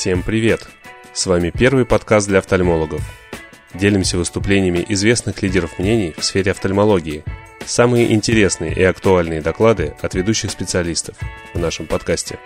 [0.00, 0.66] Всем привет!
[1.12, 3.02] С вами первый подкаст для офтальмологов.
[3.74, 7.22] Делимся выступлениями известных лидеров мнений в сфере офтальмологии.
[7.66, 11.16] Самые интересные и актуальные доклады от ведущих специалистов
[11.52, 12.38] в нашем подкасте.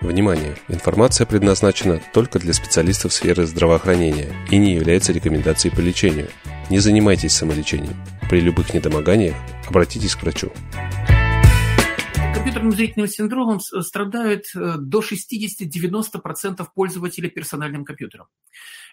[0.00, 0.56] Внимание!
[0.68, 6.28] Информация предназначена только для специалистов сферы здравоохранения и не является рекомендацией по лечению.
[6.70, 7.96] Не занимайтесь самолечением.
[8.30, 9.36] При любых недомоганиях
[9.68, 10.50] обратитесь к врачу
[12.60, 18.26] компьютерным зрительным синдромом страдают э, до 60-90% пользователей персональным компьютером.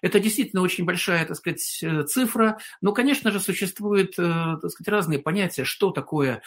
[0.01, 4.87] Это действительно очень большая, так сказать, э, цифра, но, конечно же, существуют, э, так сказать,
[4.87, 6.41] разные понятия, что такое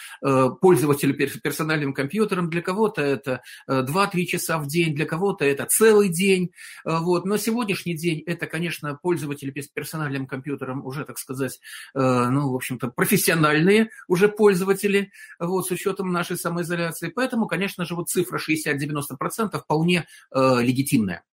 [0.61, 2.49] пользователь персональным компьютером.
[2.49, 6.51] Для кого-то это 2-3 часа в день, для кого-то это целый день.
[6.83, 7.25] Вот.
[7.25, 11.59] Но сегодняшний день это, конечно, пользователи персональным компьютером уже, так сказать,
[11.93, 17.10] ну, в общем-то, профессиональные уже пользователи, вот, с учетом нашей самоизоляции.
[17.15, 21.23] Поэтому, конечно же, вот цифра 60-90% вполне э, легитимная.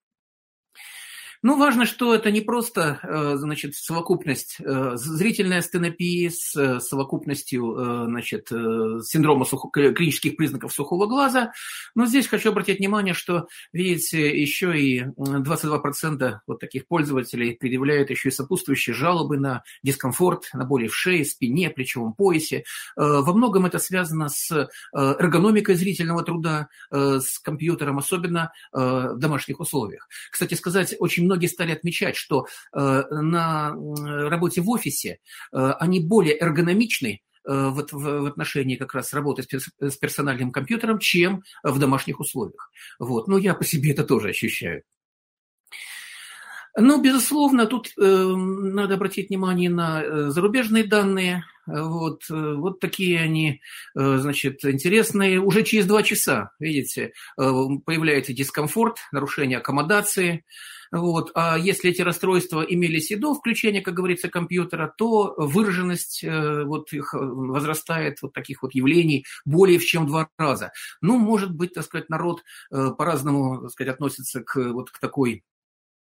[1.41, 8.07] Ну, важно, что это не просто, э, значит, совокупность э, зрительной астенопии с э, совокупностью,
[8.07, 11.53] значит, синдрома сухо, клинических признаков сухого глаза,
[11.95, 18.31] но здесь хочу обратить внимание, что, видите, еще и 22% вот таких пользователей предъявляют еще
[18.31, 22.65] и сопутствующие жалобы на дискомфорт, на боли в шее, спине, плечевом поясе.
[22.97, 30.09] Во многом это связано с эргономикой зрительного труда, с компьютером, особенно в домашних условиях.
[30.31, 33.75] Кстати сказать, очень многие стали отмечать, что э, на
[34.29, 35.19] работе в офисе
[35.53, 40.51] э, они более эргономичны э, в, в, в отношении как раз работы с, с персональным
[40.51, 42.71] компьютером, чем в домашних условиях.
[42.99, 43.29] Вот.
[43.29, 44.83] Но я по себе это тоже ощущаю.
[46.77, 51.45] Ну, безусловно, тут э, надо обратить внимание на зарубежные данные.
[51.69, 53.61] Вот, э, вот такие они,
[53.95, 55.39] э, значит, интересные.
[55.39, 57.53] Уже через два часа, видите, э,
[57.85, 60.47] появляется дискомфорт, нарушение аккомодации.
[60.91, 61.31] Вот.
[61.35, 67.13] А если эти расстройства имелись и до включения, как говорится, компьютера, то выраженность вот их
[67.13, 70.73] возрастает вот таких вот явлений более чем в два раза.
[71.03, 75.45] Ну, может быть, так сказать, народ по-разному, так сказать, относится к вот к такой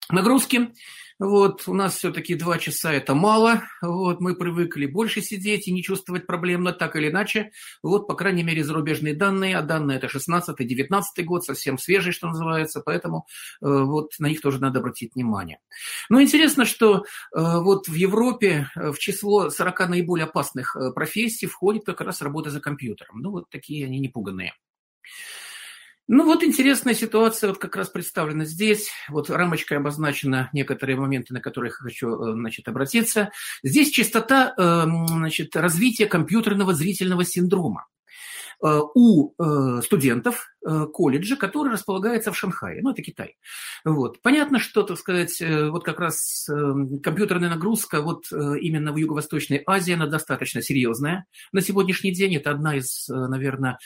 [0.10, 0.72] нагрузки.
[1.18, 3.64] Вот, у нас все-таки два часа это мало.
[3.82, 7.52] Вот, мы привыкли больше сидеть и не чувствовать проблем, но так или иначе.
[7.82, 12.82] Вот, по крайней мере, зарубежные данные, а данные это 16-19 год, совсем свежие, что называется,
[12.82, 13.28] поэтому
[13.62, 15.60] э, вот на них тоже надо обратить внимание.
[16.10, 17.02] Но интересно, что э,
[17.34, 22.50] вот в Европе э, в число 40 наиболее опасных э, профессий входит как раз работа
[22.50, 23.22] за компьютером.
[23.22, 24.54] Ну, вот такие они непуганные.
[26.08, 28.92] Ну вот интересная ситуация вот как раз представлена здесь.
[29.10, 33.32] Вот рамочкой обозначены некоторые моменты, на которые хочу э, значит, обратиться.
[33.64, 37.88] Здесь частота эм, значит, развития компьютерного зрительного синдрома.
[38.64, 42.82] Э, у э, студентов э, колледжа, который располагается в Шанхае.
[42.82, 43.36] Ну, это Китай.
[43.84, 44.22] Вот.
[44.22, 46.50] Понятно, что, так сказать, вот как раз
[47.04, 51.26] компьютерная нагрузка вот именно в Юго-Восточной Азии, она достаточно серьезная.
[51.52, 53.78] На сегодняшний день это одна из, наверное,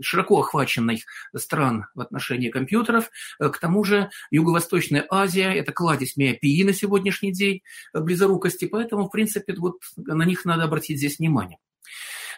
[0.00, 1.02] широко охваченных
[1.36, 3.10] стран в отношении компьютеров.
[3.38, 7.60] К тому же Юго-Восточная Азия– это кладезь миопии на сегодняшний день,
[7.92, 11.58] близорукости, поэтому, в принципе, вот на них надо обратить здесь внимание.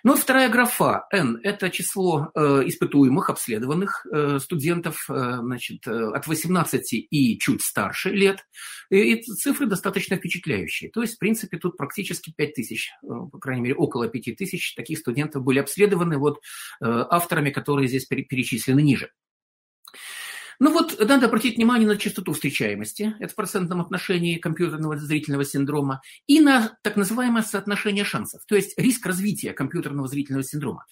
[0.02, 6.26] Ну, вторая графа N– это число э, испытуемых, обследованных э, студентов э, значит, э, от
[6.26, 8.46] 18 и чуть старше лет.
[8.90, 10.90] И, и цифры достаточно впечатляющие.
[10.90, 14.74] То есть, в принципе, тут практически 5 тысяч, э, по крайней мере, около 5 тысяч
[14.74, 16.40] таких студентов были обследованы вот, э,
[16.80, 19.10] авторами, которые здесь перечислены ниже.
[20.58, 26.00] Ну вот, надо обратить внимание на частоту встречаемости, это в процентном отношении компьютерного зрительного синдрома,
[26.26, 30.86] и на так называемое соотношение шансов, то есть риск развития компьютерного зрительного синдрома.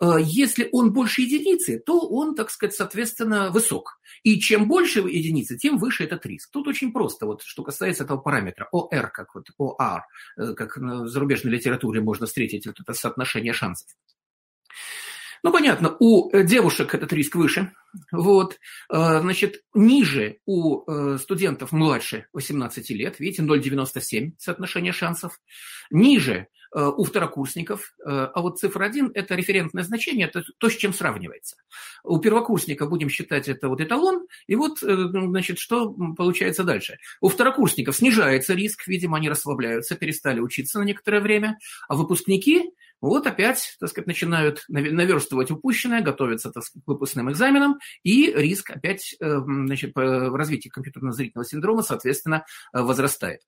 [0.00, 4.00] Э, если он больше единицы, то он, так сказать, соответственно, высок.
[4.22, 6.50] И чем больше единицы, тем выше этот риск.
[6.52, 10.00] Тут очень просто, вот, что касается этого параметра, OR, как вот OR,
[10.36, 13.88] э, как в зарубежной литературе можно встретить вот это соотношение шансов.
[15.46, 17.70] Ну, понятно, у э, девушек этот риск выше.
[18.10, 18.58] Вот.
[18.92, 25.38] Э, значит, ниже у э, студентов младше 18 лет, видите, 0,97 соотношение шансов.
[25.90, 31.56] Ниже у второкурсников, а вот цифра 1– это референтное значение, это то, с чем сравнивается.
[32.02, 36.98] У первокурсника будем считать это вот эталон, и вот, значит, что получается дальше.
[37.22, 41.56] У второкурсников снижается риск, видимо, они расслабляются, перестали учиться на некоторое время,
[41.88, 47.78] а выпускники– вот опять, так сказать, начинают наверстывать упущенное, готовятся так сказать, к выпускным экзаменам,
[48.02, 53.40] и риск опять, э, значит, развития компьютерно-зрительного синдрома, соответственно, э, возрастает.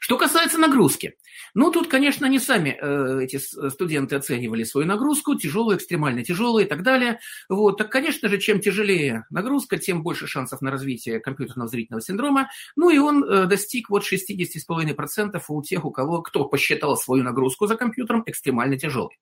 [0.00, 1.14] Что касается нагрузки,
[1.54, 6.68] ну тут, конечно, не сами э, эти студенты оценивали свою нагрузку, тяжелую, экстремально тяжелую и
[6.68, 7.18] так далее.
[7.48, 12.50] Вот, так, конечно же, чем тяжелее нагрузка, тем больше шансов на развитие компьютерного зрительного синдрома.
[12.76, 17.66] Ну и он э, достиг вот 60,5% у тех, у кого, кто посчитал свою нагрузку
[17.66, 19.18] за компьютером экстремально тяжелой.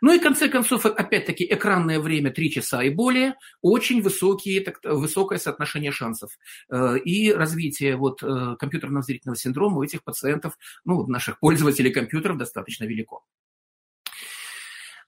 [0.00, 4.80] Ну и в конце концов, опять-таки, экранное время 3 часа и более, очень высокие, так,
[4.84, 6.30] высокое соотношение шансов.
[6.70, 12.38] Э, и развитие вот э, компьютерного зрительного синдрома у этих пациентов, ну, наших пользователей компьютеров
[12.38, 13.24] достаточно велико.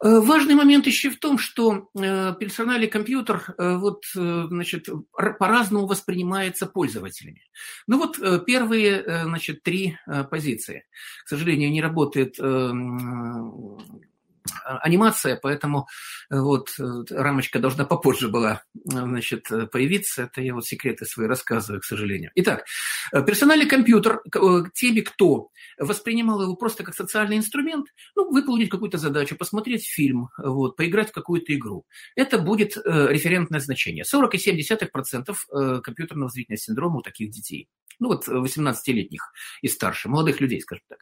[0.04, 4.88] Э, важный момент еще в том, что персональный компьютер вот, значит,
[5.38, 7.42] по-разному воспринимается пользователями.
[7.86, 9.96] Ну вот первые значит, три
[10.30, 10.84] позиции.
[11.24, 12.36] К сожалению, не работает
[14.64, 15.88] анимация, поэтому
[16.30, 20.24] э, вот э, рамочка должна попозже была э, значит, появиться.
[20.24, 22.30] Это я вот секреты свои рассказываю, к сожалению.
[22.34, 22.64] Итак,
[23.12, 24.22] персональный компьютер,
[24.74, 27.86] теми, кто воспринимал его просто как социальный инструмент,
[28.16, 31.84] ну, выполнить какую-то задачу, посмотреть фильм, вот, поиграть в какую-то игру.
[32.16, 34.04] Это будет референтное значение.
[34.04, 37.68] 40,7% компьютерного зрительного синдрома у таких детей
[38.02, 40.98] ну вот 18-летних и старше, молодых людей, скажем так.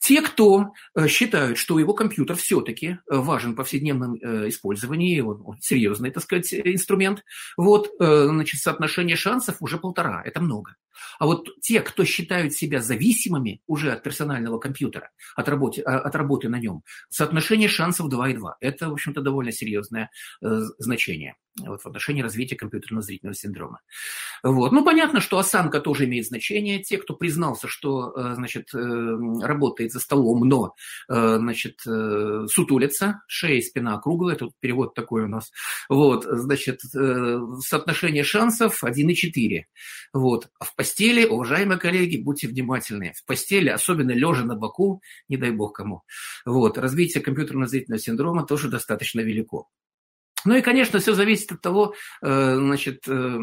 [0.00, 0.72] Те, кто
[1.08, 2.36] считают, что его компьютер
[2.68, 7.24] все-таки э, важен в повседневном э, использовании, он, серьезный, так сказать, инструмент,
[7.56, 10.76] вот, значит, соотношение шансов уже полтора, это много.
[11.18, 16.14] А вот те, кто считают себя зависимыми уже от персонального компьютера, от работы, а, от
[16.14, 18.54] работы на нем, соотношение шансов 2,2.
[18.60, 20.10] Это, в общем-то, довольно серьезное
[20.42, 21.36] э, значение
[21.66, 23.80] вот, в отношении развития компьютерного зрительного синдрома.
[24.42, 24.72] Вот.
[24.72, 26.82] Ну, понятно, что осанка тоже имеет значение.
[26.82, 28.78] Те, кто признался, что, э, значит, э,
[29.42, 30.74] работает за столом, но,
[31.08, 35.50] э, значит, сутулится, шея, спина круглая, тут перевод такой у нас,
[35.88, 39.64] вот, значит, соотношение шансов 1,4.
[40.12, 40.48] Вот.
[40.58, 43.12] А в постели, уважаемые коллеги, будьте внимательны.
[43.14, 46.02] В постели, особенно лежа на боку, не дай бог кому.
[46.46, 49.68] Вот, развитие компьютерно-зрительного синдрома тоже достаточно велико.
[50.48, 53.38] Ну и, конечно, все зависит от того, э, значит, э,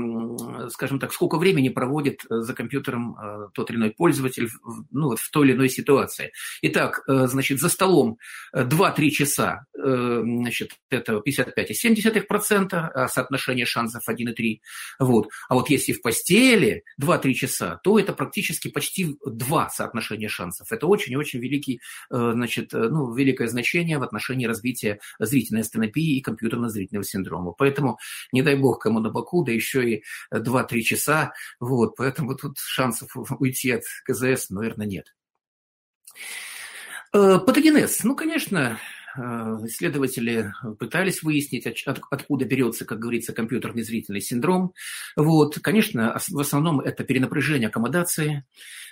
[0.72, 3.16] скажем так, сколько времени проводит э, за компьютером
[3.54, 4.50] тот или иной пользователь
[4.90, 6.32] ну, вот в той или иной ситуации.
[6.64, 8.18] Итак, значит, за столом
[8.56, 14.60] 2-3 часа, значит, это 55,7%, а соотношение шансов 1,3.
[15.00, 15.30] Вот.
[15.48, 20.72] А вот если в постели 2-3 часа, то это практически почти 2 соотношения шансов.
[20.72, 27.04] Это очень-очень великий, значит, ну, великое значение в отношении развития зрительной астенопии и компьютерно-зрительной зрительного
[27.04, 27.52] синдрома.
[27.52, 27.98] Поэтому,
[28.32, 30.04] не дай бог, кому на боку, да еще и
[30.34, 31.34] 2-3 часа.
[31.60, 35.16] Вот, поэтому тут шансов уйти от КЗС, наверное, нет.
[37.14, 38.04] Э, патогенез.
[38.04, 44.74] Ну, конечно, э, исследователи пытались выяснить, откуда берется, как говорится, компьютерный зрительный синдром.
[45.16, 48.46] Вот, конечно, в основном это перенапряжение аккомодации,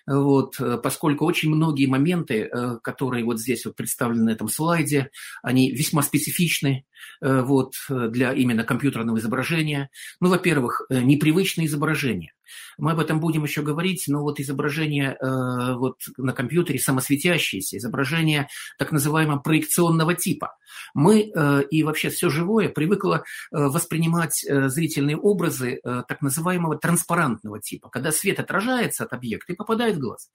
[0.05, 5.09] вот, э, поскольку очень многие моменты, э, которые вот здесь вот представлены на этом слайде,
[5.41, 6.85] они весьма специфичны
[7.21, 9.89] э, вот, для именно компьютерного изображения.
[10.19, 12.33] Ну, во-первых, непривычные изображения.
[12.77, 18.47] Мы об этом будем еще говорить, но вот изображение э, вот на компьютере самосветящееся, изображение
[18.77, 20.55] так называемого проекционного типа.
[20.93, 26.77] Мы э, и вообще все живое привыкло э, воспринимать э, зрительные образы э, так называемого
[26.77, 30.29] транспарантного типа, когда свет отражается от объекта и попадает в глаз.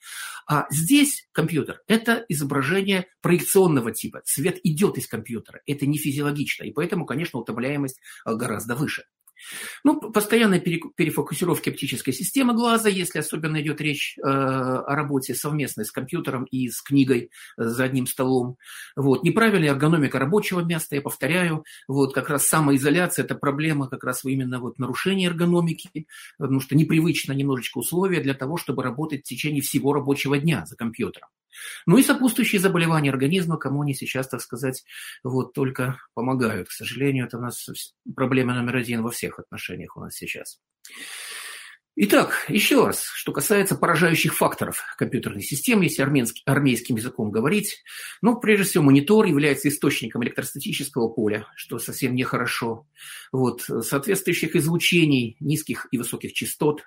[0.46, 4.22] А здесь компьютер– это изображение проекционного типа.
[4.25, 5.60] Свет идет из компьютера.
[5.66, 9.05] Это не физиологично, и поэтому, конечно, утомляемость э, гораздо выше.
[9.84, 15.92] Ну, постоянная перефокусировка оптической системы глаза, если особенно идет речь э, о работе совместной с
[15.92, 18.56] компьютером и с книгой э, за одним столом.
[18.96, 19.22] Вот.
[19.22, 24.60] Неправильная эргономика рабочего места, я повторяю, вот как раз самоизоляция– это проблема как раз именно
[24.60, 26.06] вот нарушения эргономики,
[26.38, 30.76] потому что непривычно немножечко условия для того, чтобы работать в течение всего рабочего дня за
[30.76, 31.28] компьютером.
[31.86, 34.84] Ну и сопутствующие заболевания организма, кому они сейчас, так сказать,
[35.22, 36.69] вот только помогают.
[36.69, 37.69] К сожалению, это у нас
[38.14, 40.60] проблема номер один во всех отношениях у нас сейчас.
[42.00, 47.82] Итак, еще раз, что касается поражающих факторов компьютерной системы, если армянский, армейским языком говорить,
[48.22, 52.86] ну, прежде всего, монитор является источником электростатического поля, что совсем нехорошо.
[53.32, 56.84] Вот, соответствующих излучений низких и высоких частот,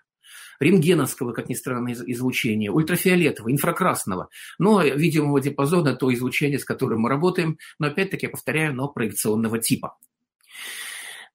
[0.59, 7.09] рентгеновского, как ни странно, излучения, ультрафиолетового, инфракрасного, но видимого диапазона, то излучение, с которым мы
[7.09, 9.97] работаем, но опять-таки, я повторяю, но проекционного типа.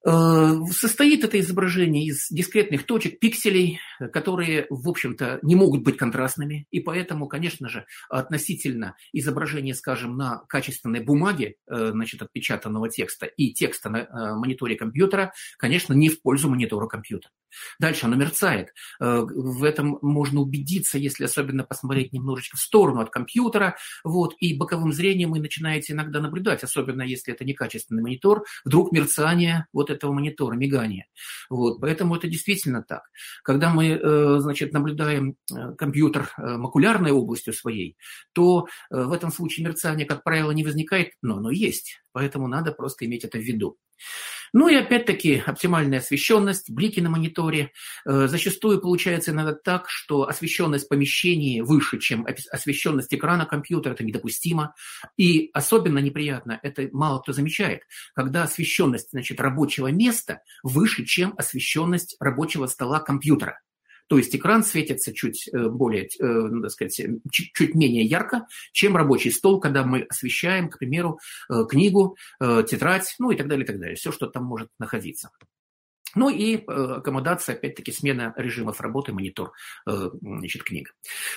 [0.05, 3.81] Э, состоит это изображение из дискретных точек, пикселей,
[4.13, 10.45] которые, в общем-то, не могут быть контрастными, и поэтому, конечно же, относительно изображения, скажем, на
[10.49, 16.23] качественной бумаге, э, значит, отпечатанного текста и текста на э, мониторе компьютера, конечно, не в
[16.23, 17.33] пользу монитора компьютера.
[17.79, 18.75] Дальше оно мерцает.
[19.01, 24.93] В этом можно убедиться, если особенно посмотреть немножечко в сторону от компьютера, вот, и боковым
[24.93, 30.55] зрением вы начинаете иногда наблюдать, особенно если это некачественный монитор, вдруг мерцание вот этого монитора,
[30.55, 31.07] мигание.
[31.51, 33.03] Вот, поэтому это действительно так.
[33.43, 35.37] Когда мы, значит, наблюдаем
[35.77, 37.97] компьютер макулярной областью своей,
[38.33, 42.01] то в этом случае мерцание, как правило, не возникает, но оно есть.
[42.13, 43.77] Поэтому надо просто иметь это в виду.
[44.53, 47.73] Ну и опять-таки оптимальная освещенность, блики на мониторе.
[48.05, 53.95] Э, зачастую получается иногда так, что освещенность помещения выше, чем освещенность экрана компьютера.
[53.95, 54.75] Это недопустимо.
[55.17, 57.83] И особенно неприятно, это мало кто замечает,
[58.15, 63.61] когда освещенность значит, рабочего места выше, чем освещенность рабочего стола компьютера.
[64.09, 68.97] То есть экран светится чуть э, более, э, ну, так сказать, чуть, менее ярко, чем
[68.97, 71.19] рабочий стол, когда мы освещаем, к примеру,
[71.51, 73.97] э, книгу, тетрадь, ну и так далее, и так далее.
[73.97, 75.31] Все, что там может находиться.
[76.15, 79.53] Ну и э, аккомодация, опять-таки, смена режимов работы, монитор,
[79.87, 80.91] э, значит, книга.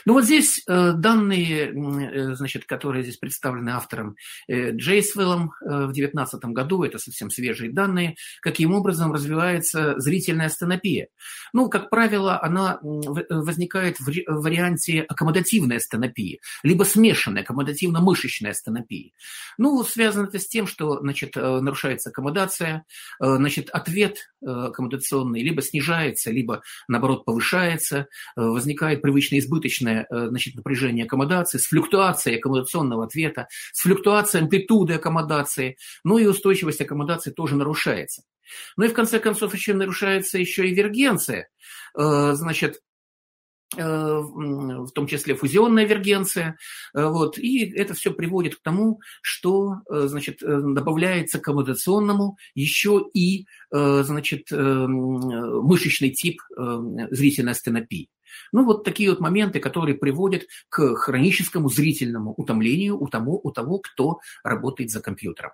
[0.06, 4.16] Ну вот здесь э, данные, значит, которые здесь представлены автором
[4.50, 11.08] Джейсвеллом в 2019 году, это совсем свежие данные, каким образом развивается зрительная стенопия.
[11.54, 19.14] Ну, как правило, она возникает в варианте аккомодативной стенопии, либо смешанной аккомодативно-мышечной стенопии.
[19.58, 22.86] Ну, связано это с тем, что, значит, нарушается аккомодация,
[23.20, 24.30] значит, ответ
[24.68, 28.06] аккомодационный либо снижается, либо, наоборот, повышается, э,
[28.42, 35.78] возникает привычное избыточное э, значит, напряжение аккомодации с флюктуацией аккомодационного ответа, с флюктуацией амплитуды аккомодации,
[36.04, 38.24] ну и устойчивость аккомодации тоже нарушается.
[38.78, 41.50] Ну и в конце концов еще нарушается еще и вергенция.
[41.98, 42.80] Э, значит,
[43.76, 46.58] в том числе фузионная вергенция.
[46.96, 53.06] Э, вот, и это все приводит к тому, что э, значит, добавляется к аккомодационному еще
[53.14, 58.10] и значит, мышечный тип зрительной астенопии.
[58.52, 63.80] Ну, вот такие вот моменты, которые приводят к хроническому зрительному утомлению у того, у того
[63.80, 65.52] кто работает за компьютером.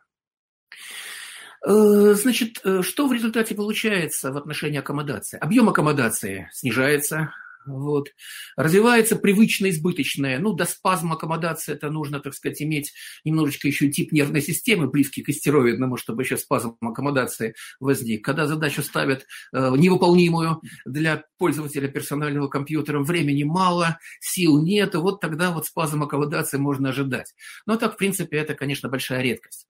[1.65, 5.39] Значит, что в результате получается в отношении аккомодации?
[5.39, 7.31] Объем аккомодации снижается,
[7.65, 8.09] вот.
[8.55, 10.39] Развивается привычно избыточное.
[10.39, 12.93] Ну, до спазма аккомодации это нужно, так сказать, иметь
[13.23, 18.23] немножечко еще тип нервной системы, близкий к истероидному, чтобы еще спазм аккомодации возник.
[18.23, 25.51] Когда задачу ставят э, невыполнимую для пользователя персонального компьютера, времени мало, сил нет, вот тогда
[25.51, 27.33] вот спазм аккомодации можно ожидать.
[27.65, 29.67] Но так, в принципе, это, конечно, большая редкость.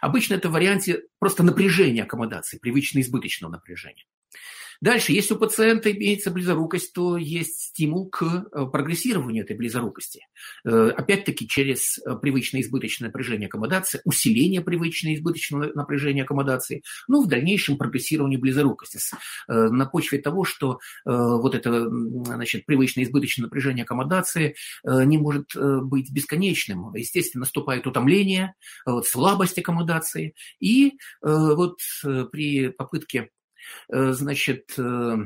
[0.00, 4.04] Обычно это в варианте просто напряжения аккомодации, привычно избыточного напряжения.
[4.80, 10.26] Дальше, если у пациента имеется близорукость, то есть стимул к э, прогрессированию этой близорукости.
[10.64, 17.28] Э, опять-таки, через э, привычное избыточное напряжение аккомодации, усиление привычного избыточного напряжения аккомодации, ну, в
[17.28, 18.98] дальнейшем прогрессирование близорукости.
[19.48, 26.94] На почве того, что вот это, значит, привычное избыточное напряжение аккомодации не может быть бесконечным.
[26.94, 28.54] Естественно, наступает утомление,
[29.04, 31.78] слабость аккомодации, и вот
[32.32, 33.30] при попытке
[33.88, 35.16] значит, э, Э,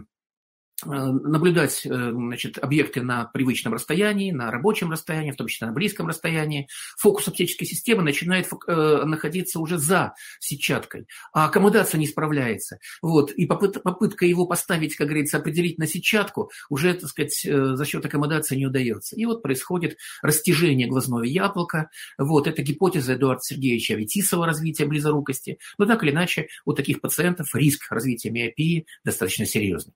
[0.84, 6.06] наблюдать э, значит, объекты на привычном расстоянии, на рабочем расстоянии, в том числе на близком
[6.08, 6.68] расстоянии.
[6.99, 12.78] Фокус оптической системы начинает э, находиться уже за сетчаткой, а аккомодация не справляется.
[13.02, 13.30] Вот.
[13.32, 18.56] И попытка, его поставить, как говорится, определить на сетчатку уже, так сказать, за счет аккомодации
[18.56, 19.16] не удается.
[19.16, 21.90] И вот происходит растяжение глазного яблока.
[22.18, 22.46] Вот.
[22.46, 25.58] Это гипотеза Эдуарда Сергеевича Аветисова развития близорукости.
[25.78, 29.94] Но так или иначе, у таких пациентов риск развития миопии достаточно серьезный.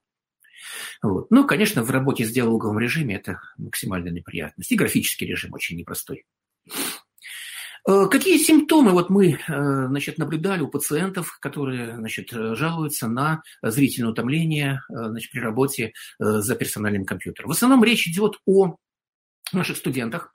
[1.03, 1.31] Вот.
[1.31, 4.71] Ну, конечно, в работе с диалоговым режиме это максимальная неприятность.
[4.73, 6.25] И графический режим очень непростой.
[7.87, 9.37] Э, какие симптомы вот мы э,
[9.89, 16.55] значит, наблюдали у пациентов, которые значит, жалуются на зрительное утомление значит, при работе э, за
[16.55, 17.51] персональным компьютером?
[17.51, 18.77] В основном речь идет о
[19.53, 20.35] наших студентах,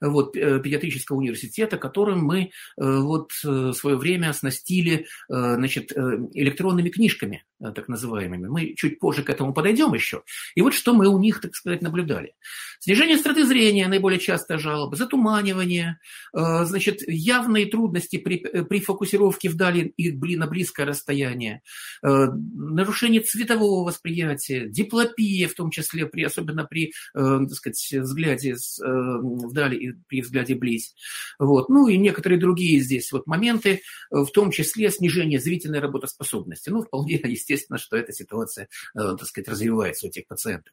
[0.00, 6.90] вот, э, педиатрического университета, которым мы э, вот в э, свое время оснастили значит, электронными
[6.90, 8.46] книжками, так называемыми.
[8.48, 10.22] Мы чуть позже к этому подойдем еще.
[10.54, 12.34] И вот что мы у них, так сказать, наблюдали.
[12.80, 15.98] Снижение остроты зрения, наиболее частая жалоба, затуманивание,
[16.32, 21.62] значит, явные трудности при, при фокусировке вдали и на близкое расстояние,
[22.02, 29.92] нарушение цветового восприятия, диплопия, в том числе, при, особенно при, так сказать, взгляде вдали и
[30.08, 30.94] при взгляде близь.
[31.38, 31.68] Вот.
[31.68, 33.80] Ну и некоторые другие здесь вот моменты,
[34.10, 36.70] в том числе снижение зрительной работоспособности.
[36.70, 40.72] Ну, вполне естественно, что эта ситуация, э, так сказать, развивается у этих пациентов.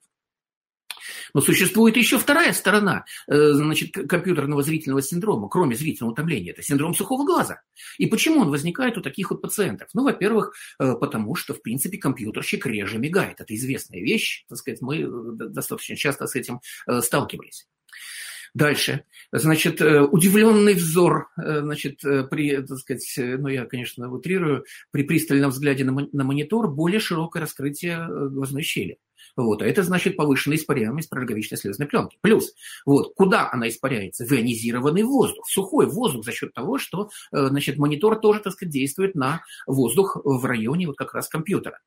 [1.33, 6.51] Но существует еще вторая сторона э, значит, компьютерного зрительного синдрома, кроме зрительного утомления.
[6.51, 7.61] Это синдром сухого глаза.
[7.97, 9.89] И почему он возникает у таких вот пациентов?
[9.93, 13.41] Ну, во-первых, э, потому что, в принципе, компьютерщик реже мигает.
[13.41, 14.45] Это известная вещь.
[14.47, 15.07] Так сказать, мы
[15.49, 16.61] достаточно часто с этим
[17.01, 17.67] сталкивались.
[18.53, 19.05] Дальше.
[19.31, 26.23] Значит, удивленный взор, значит, при, так сказать, ну, я, конечно, утрирую, при пристальном взгляде на
[26.23, 28.97] монитор более широкое раскрытие глазной щели.
[29.37, 32.17] Вот, а это значит повышенная испаряемость пророговичной слезной пленки.
[32.21, 32.53] Плюс,
[32.85, 34.25] вот, куда она испаряется?
[34.25, 38.73] В ионизированный воздух, сухой воздух за счет того, что, э, значит, монитор тоже, так сказать,
[38.73, 41.79] действует на воздух в районе вот как раз компьютера.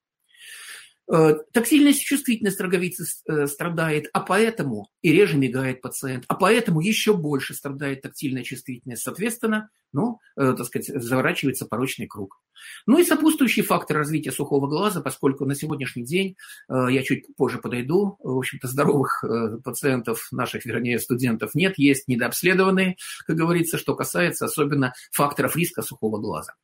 [1.13, 7.15] Э, тактильная чувствительность роговицы э, страдает, а поэтому и реже мигает пациент, а поэтому еще
[7.15, 9.03] больше страдает тактильная чувствительность.
[9.03, 12.41] Соответственно, ну, э, так сказать, заворачивается порочный круг.
[12.87, 16.37] Ну и сопутствующий фактор развития сухого глаза, поскольку на сегодняшний день,
[16.69, 19.23] я чуть позже подойду, в общем-то, здоровых
[19.63, 22.97] пациентов, наших, вернее, студентов нет, есть недообследованные,
[23.27, 26.55] как говорится, что касается особенно факторов риска сухого глаза.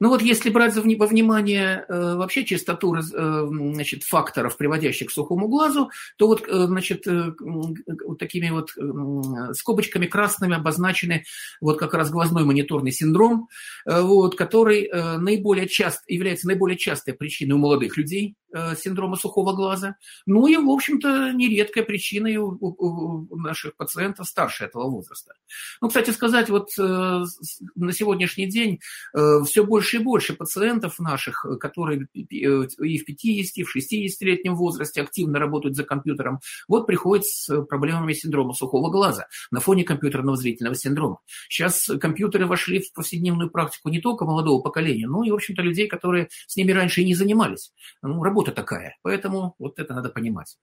[0.00, 5.48] Ну вот если брать во внимание э, вообще частоту э, значит, факторов, приводящих к сухому
[5.48, 8.70] глазу, то вот, э, значит, вот такими вот
[9.56, 11.24] скобочками красными обозначены
[11.60, 13.48] вот как раз глазной мониторный синдром,
[13.84, 18.36] вот, который наиболее часто, является наиболее частой причиной у молодых людей
[18.76, 19.96] синдрома сухого глаза,
[20.26, 25.34] ну и, в общем-то, нередкой причиной у, у наших пациентов старше этого возраста.
[25.80, 28.80] Ну, кстати сказать, вот на сегодняшний день
[29.44, 35.02] все больше и больше пациентов наших, э, которые и в 50, и в 60-летнем возрасте
[35.02, 40.76] активно работают за компьютером, вот приходят с проблемами синдрома сухого глаза на фоне компьютерного зрительного
[40.76, 41.18] синдрома.
[41.48, 45.88] Сейчас компьютеры вошли в повседневную практику не только молодого поколения, но и, в общем-то, людей,
[45.88, 47.72] которые с ними раньше и не занимались.
[48.02, 50.56] Ну, работа такая, поэтому вот это надо понимать.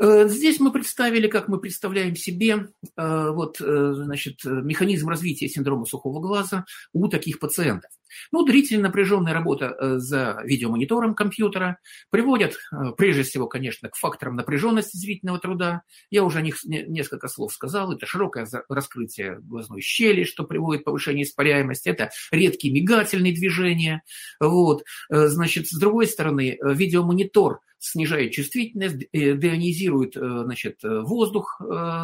[0.00, 5.86] Э, здесь мы представили, как мы представляем себе э, вот, э, значит, механизм развития синдрома
[5.86, 7.90] сухого глаза у таких пациентов.
[8.32, 11.78] Ну, длительная напряженная работа за видеомонитором компьютера
[12.10, 12.58] приводит,
[12.96, 15.82] прежде всего, конечно, к факторам напряженности зрительного труда.
[16.10, 17.92] Я уже о них несколько слов сказал.
[17.92, 21.88] Это широкое раскрытие глазной щели, что приводит к повышению испаряемости.
[21.88, 24.02] Это редкие мигательные движения.
[24.40, 24.84] Вот.
[25.08, 31.60] Значит, с другой стороны, видеомонитор снижает чувствительность, э, деонизирует э, значит, э, воздух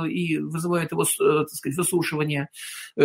[0.09, 2.49] и вызывает его так сказать, засушивание,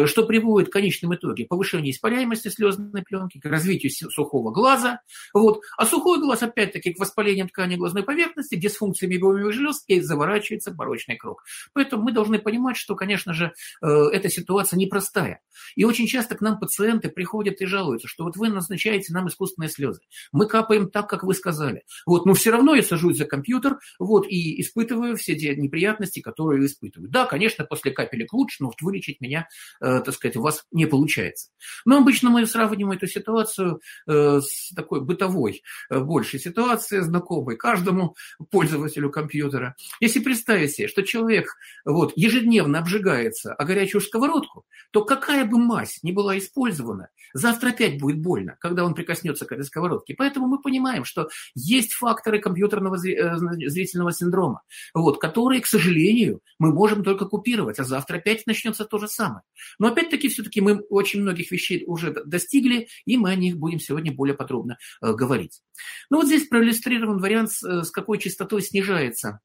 [0.06, 5.02] что приводит в конечном итоге к повышению испаряемости слезной пленки, к развитию сухого глаза.
[5.34, 5.62] Вот.
[5.78, 11.17] А сухой глаз, опять-таки, к воспалению ткани глазной поверхности, дисфункции мебовых желез и заворачивается порочный
[11.17, 11.43] круг.
[11.73, 15.41] Поэтому мы должны понимать, что, конечно же, эта ситуация непростая.
[15.76, 19.69] И очень часто к нам пациенты приходят и жалуются, что вот вы назначаете нам искусственные
[19.69, 20.02] слезы.
[20.32, 21.84] Мы капаем так, как вы сказали.
[22.06, 26.65] Вот, но все равно я сажусь за компьютер вот, и испытываю все те неприятности, которые
[26.65, 27.10] испытываю.
[27.10, 29.47] Да, конечно, после капелек лучше, но вот вылечить меня,
[29.82, 31.50] э, так сказать, у вас не получается.
[31.86, 32.43] Но обычно мы
[32.78, 38.16] сравниваем эту ситуацию э, с такой бытовой э, большей ситуацией, знакомой каждому
[38.52, 39.76] пользователю компьютера.
[40.00, 46.00] Если представить себе, что человек вот, ежедневно обжигается о горячую сковородку, то какая бы мазь
[46.04, 50.16] ни была использована, завтра опять будет больно, когда он прикоснется к этой сковородке.
[50.16, 53.38] Поэтому мы понимаем, что есть факторы компьютерного э,
[53.70, 54.62] зрительного синдрома,
[54.94, 59.42] вот, которые, к сожалению, мы можем только купировать, а завтра опять начнется то же самое.
[59.80, 62.67] Но опять-таки все-таки мы очень многих вещей уже достигли,
[63.06, 65.62] и мы о них будем сегодня более подробно э, говорить.
[66.10, 69.40] Ну вот здесь проиллюстрирован вариант, с, э, какой частотой снижается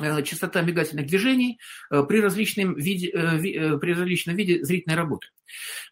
[0.00, 1.60] Э, частота мигательных движений
[1.90, 5.26] при различном виде, при различном виде зрительной работы.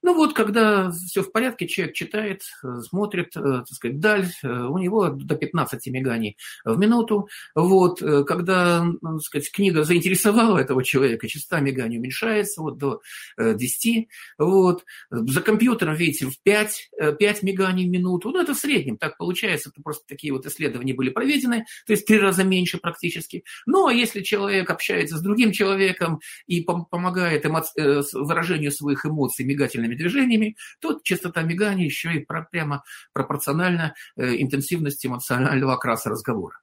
[0.03, 2.43] Ну вот, когда все в порядке, человек читает,
[2.89, 7.29] смотрит, так сказать, даль, у него до 15 миганий в минуту.
[7.55, 13.01] Вот, когда, так сказать, книга заинтересовала этого человека, частота миганий уменьшается вот до
[13.39, 14.09] 10.
[14.39, 14.85] Вот.
[15.11, 18.31] За компьютером, видите, в 5, 5 миганий в минуту.
[18.31, 19.71] Ну, это в среднем так получается.
[19.71, 23.45] Это просто такие вот исследования были проведены, то есть три раза меньше практически.
[23.67, 29.45] Но а если человек общается с другим человеком и помогает эмо- э, выражению своих эмоций
[29.51, 32.83] мигательными движениями, то частота мигания еще и прямо
[33.13, 36.59] пропорциональна э, интенсивности эмоционального окраса разговора.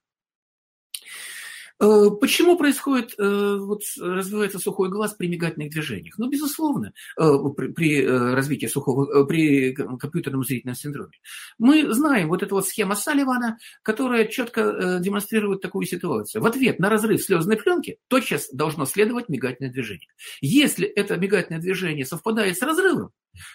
[1.80, 6.18] Э, почему происходит, э, вот, развивается сухой глаз при мигательных движениях?
[6.18, 11.12] Ну, безусловно, э, при, при развитии сухого, при компьютерном зрительном синдроме.
[11.58, 16.42] Мы знаем вот эту вот схема Салливана, которая четко демонстрирует такую ситуацию.
[16.42, 20.08] В ответ на разрыв слезной пленки тотчас должно следовать мигательное движение.
[20.40, 23.10] Если это мигательное движение совпадает с разрывом,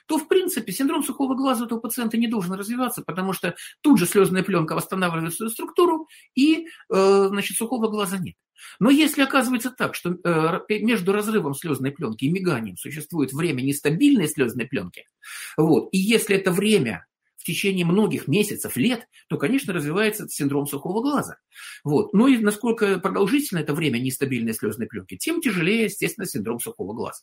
[0.08, 4.00] то, в принципе, синдром сухого глаза у этого пациента не должен развиваться, потому что тут
[4.00, 8.36] же слезная пленка восстанавливает свою структуру, и, э, значит, сухого глаза нет.
[8.80, 14.28] Но если оказывается так, что э, между разрывом слезной пленки и миганием существует время нестабильной
[14.28, 15.08] слезной пленки,
[15.58, 17.06] вот, и если это время
[17.44, 21.40] в течение многих месяцев, лет, то, конечно, развивается синдром сухого глаза.
[21.84, 22.14] Вот.
[22.14, 27.20] Ну и насколько продолжительно это время нестабильной слезной пленки, тем тяжелее, естественно, синдром сухого глаза.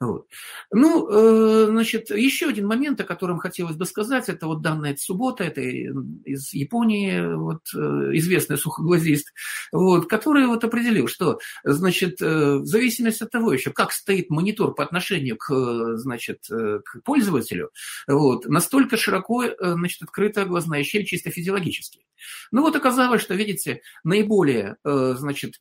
[0.00, 0.26] Вот.
[0.70, 5.44] Ну, э, значит, еще один момент, о котором хотелось бы сказать, это вот данная суббота,
[5.44, 7.78] это из Японии, вот, э,
[8.16, 9.32] известный сухоглазист,
[9.72, 14.74] вот, который вот определил, что, значит, э, в зависимости от того еще, как стоит монитор
[14.74, 17.70] по отношению к, значит, к пользователю,
[18.06, 22.04] вот, настолько широко, значит, открыта глазная щель чисто физиологически.
[22.52, 25.54] Ну вот оказалось, что, видите, наиболее, значит,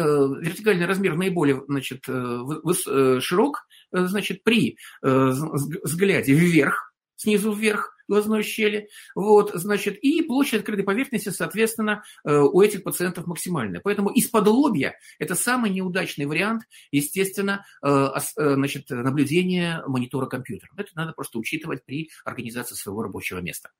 [0.00, 2.40] вертикальный размер наиболее значит, э,
[2.86, 10.84] э, широк, значит, при взгляде вверх, снизу вверх глазной щели, вот, значит, и площадь открытой
[10.84, 13.80] поверхности, соответственно, у этих пациентов максимальная.
[13.80, 20.70] Поэтому из-под лобья это самый неудачный вариант, естественно, значит, наблюдения монитора компьютера.
[20.76, 23.70] Это надо просто учитывать при организации своего рабочего места.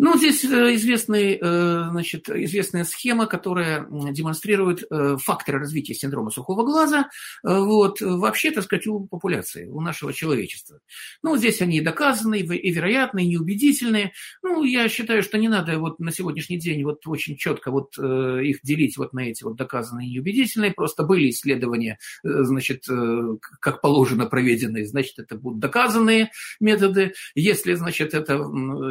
[0.00, 6.64] Ну, здесь э, известный, э, значит, известная схема, которая демонстрирует э, факторы развития синдрома сухого
[6.64, 7.08] глаза
[7.42, 10.78] вот, вообще, так сказать, у популяции, у нашего человечества.
[11.22, 14.12] Ну, здесь они доказаны, и вероятны, и неубедительные.
[14.42, 18.60] Ну, я считаю, что не надо вот на сегодняшний день вот очень четко вот их
[18.62, 20.72] делить вот на эти вот доказанные и неубедительные.
[20.72, 22.84] Просто были исследования, значит,
[23.60, 26.30] как положено проведенные, значит, это будут доказанные
[26.60, 27.14] методы.
[27.34, 28.34] Если, значит, это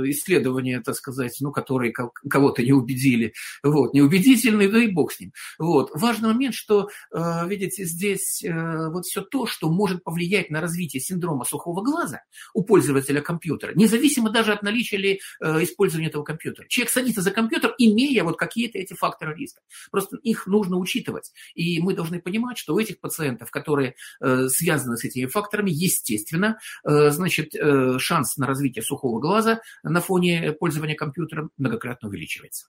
[0.06, 3.34] исследование, это сказать, ну, которые кого-то не убедили.
[3.64, 5.34] Вот, неубедительный, да и бог с ним.
[5.60, 5.92] Вот.
[5.94, 11.02] Важный момент, что, э, видите, здесь э, вот все то, что может повлиять на развитие
[11.02, 12.22] синдрома сухого глаза
[12.54, 16.68] у пользователя компьютера, независимо даже от наличия ли э, использования этого компьютера.
[16.68, 19.62] Человек садится за компьютер, имея вот какие-то эти факторы риска.
[19.92, 21.32] Просто их нужно учитывать.
[21.56, 27.54] И мы должны понимать, что у этих пациентов, которые связаны с этими факторами, естественно, значит,
[28.00, 32.68] шанс на развитие сухого глаза на фоне пользования пользования компьютером многократно увеличивается.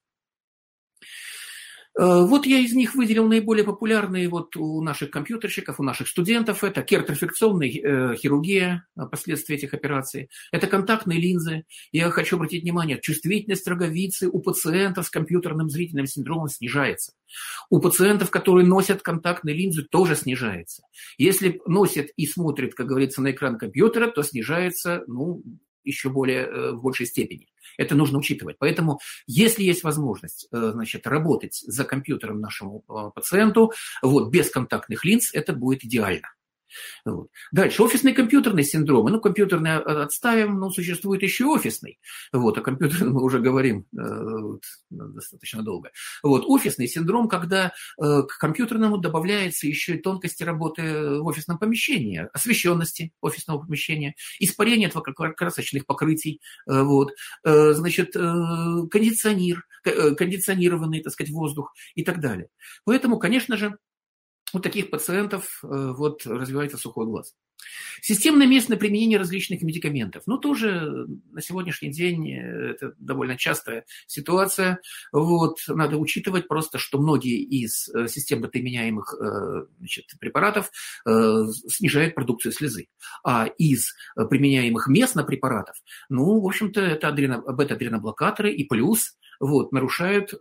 [1.99, 6.63] Э, вот я из них выделил наиболее популярные вот у наших компьютерщиков, у наших студентов.
[6.63, 10.29] Это кертерфекционная э, хирургия, э, последствия этих операций.
[10.53, 11.65] Это контактные линзы.
[11.93, 17.13] Я хочу обратить внимание, чувствительность роговицы у пациентов с компьютерным зрительным синдромом снижается.
[17.71, 20.83] У пациентов, которые носят контактные линзы, тоже снижается.
[21.19, 25.43] Если носят и смотрят, как говорится, на экран компьютера, то снижается ну,
[25.89, 27.49] еще более, в большей степени.
[27.79, 28.57] Это нужно учитывать.
[28.59, 33.73] Поэтому, если есть возможность э, значит, работать за компьютером нашему э, пациенту,
[34.03, 36.29] вот, без контактных линз, это будет идеально.
[37.05, 37.29] Вот.
[37.53, 39.11] Дальше, офисный компьютерный синдромы.
[39.11, 41.99] Ну, компьютерный отставим, но существует еще офисный.
[42.33, 45.91] Вот, о компьютерном мы уже говорим э, вот, достаточно долго.
[46.23, 52.29] Вот, офисный синдром, когда э, к компьютерному добавляется еще и тонкости работы в офисном помещении,
[52.33, 57.13] освещенности офисного помещения, испарение красочных покрытий, э, вот,
[57.45, 58.21] э, значит, э,
[58.91, 62.49] кондиционер, э, кондиционированный, так сказать, воздух и так далее.
[62.85, 63.77] Поэтому, конечно же,
[64.53, 67.35] у таких пациентов э, вот, развивается сухой глаз.
[68.01, 70.23] Системное местное применение различных медикаментов.
[70.27, 74.81] Ну, тоже на сегодняшний день э, это довольно частая ситуация.
[75.13, 79.15] Вот, надо учитывать просто, что многие из э, системно применяемых
[79.79, 80.71] значит, препаратов
[81.05, 82.87] снижают продукцию слезы.
[83.25, 85.77] А из применяемых местно препаратов,
[86.09, 90.37] ну, в общем-то, это адрено, бета-адреноблокаторы и плюс вот, нарушают, э,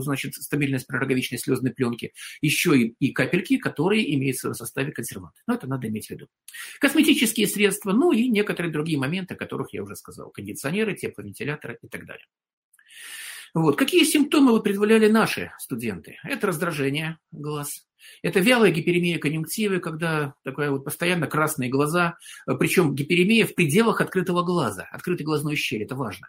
[0.00, 5.40] значит, стабильность пророговичной слезной пленки, еще и, и капельки, которые имеют в составе консерванты.
[5.46, 6.28] Но это надо иметь в виду.
[6.80, 10.30] Косметические средства, ну и некоторые другие моменты, о которых я уже сказал.
[10.30, 12.26] Кондиционеры, тепловентиляторы и так далее.
[13.54, 13.76] Вот.
[13.76, 16.16] Какие симптомы вот предваряли наши студенты?
[16.24, 17.86] Это раздражение глаз,
[18.22, 22.16] это вялая гиперемия конъюнктивы, когда такая вот постоянно красные глаза,
[22.58, 26.28] причем гиперемия в пределах открытого глаза, открытой глазной щели, это важно.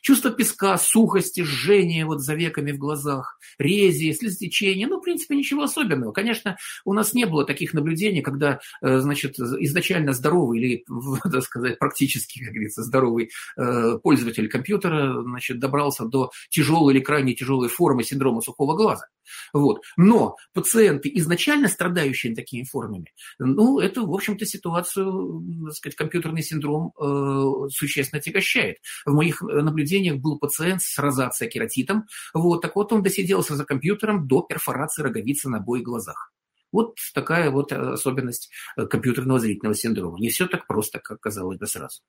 [0.00, 5.62] Чувство песка, сухости, жжения вот за веками в глазах, рези, слезотечения, ну, в принципе, ничего
[5.62, 6.12] особенного.
[6.12, 10.84] Конечно, у нас не было таких наблюдений, когда, э, значит, изначально здоровый или,
[11.22, 17.34] так сказать, практически, как говорится, здоровый э, пользователь компьютера, значит, добрался до тяжелой или крайне
[17.34, 19.06] тяжелой формы синдрома сухого глаза.
[19.52, 19.82] Вот.
[19.96, 26.92] Но пациенты, изначально страдающие такими формами, ну, это, в общем-то, ситуацию, так сказать, компьютерный синдром
[27.00, 28.78] э, существенно отягощает.
[29.04, 34.26] В моих наблюдениях был пациент с розацией кератитом, вот, так вот он досиделся за компьютером
[34.26, 36.32] до перфорации роговицы на обоих глазах.
[36.70, 40.18] Вот такая вот особенность компьютерного зрительного синдрома.
[40.18, 42.02] Не все так просто, как казалось бы сразу.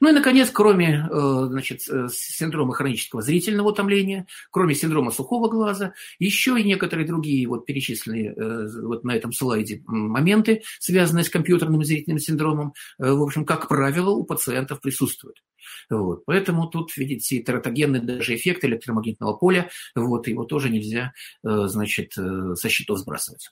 [0.00, 5.94] Ну и, наконец, кроме э, значит, э, синдрома хронического зрительного утомления, кроме синдрома сухого глаза,
[6.18, 11.84] еще и некоторые другие вот перечисленные э, вот на этом слайде моменты, связанные с компьютерным
[11.84, 15.42] зрительным синдромом, в общем, как правило, у пациентов присутствуют.
[15.88, 16.24] Вот.
[16.24, 22.98] Поэтому тут, видите, тератогенный даже эффект электромагнитного поля, вот, его тоже нельзя, значит, со счетов
[22.98, 23.50] сбрасывать.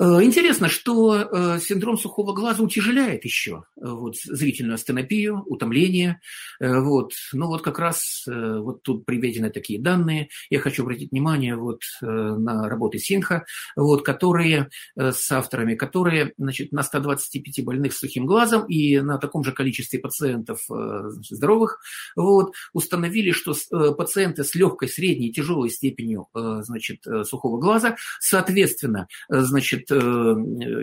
[0.00, 6.20] Э, интересно, что э, синдром сухого глаза утяжеляет еще э, вот, зрительную астенопию, утомление.
[6.58, 7.12] Вот.
[7.32, 10.28] Ну вот как раз вот тут приведены такие данные.
[10.48, 13.44] Я хочу обратить внимание вот на работы Синха,
[13.76, 19.42] вот, которые с авторами, которые значит, на 125 больных с сухим глазом и на таком
[19.44, 21.80] же количестве пациентов здоровых
[22.14, 23.54] вот, установили, что
[23.94, 29.94] пациенты с легкой, средней, тяжелой степенью значит, сухого глаза, соответственно, значит, Э,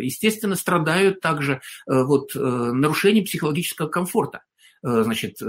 [0.01, 4.41] естественно, страдают также э, вот, э, нарушением психологического комфорта
[4.83, 5.39] значит,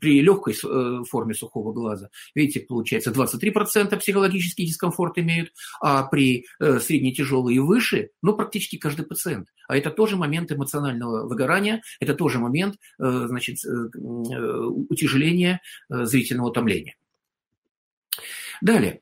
[0.00, 7.56] при легкой форме сухого глаза, видите, получается 23% психологический дискомфорт имеют, а при средне тяжелой
[7.56, 9.48] и выше, ну, практически каждый пациент.
[9.66, 16.94] А это тоже момент эмоционального выгорания, это тоже момент, значит, утяжеления зрительного утомления.
[18.60, 19.00] Далее.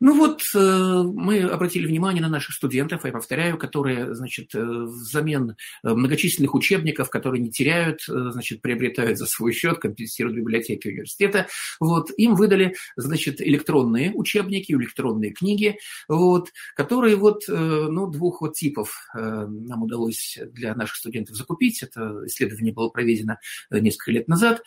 [0.00, 5.56] Ну вот, э, мы обратили внимание на наших студентов, я повторяю, которые, значит, э, взамен
[5.82, 11.46] э, многочисленных учебников, которые не теряют, значит, приобретают за свой счет, компенсируют библиотеки университета,
[11.80, 19.06] вот, им выдали, значит, электронные учебники, электронные книги, вот, которые вот, ну, двух вот типов
[19.14, 21.82] нам удалось для наших студентов закупить.
[21.82, 23.36] Это исследование было проведено
[23.70, 24.62] несколько лет назад.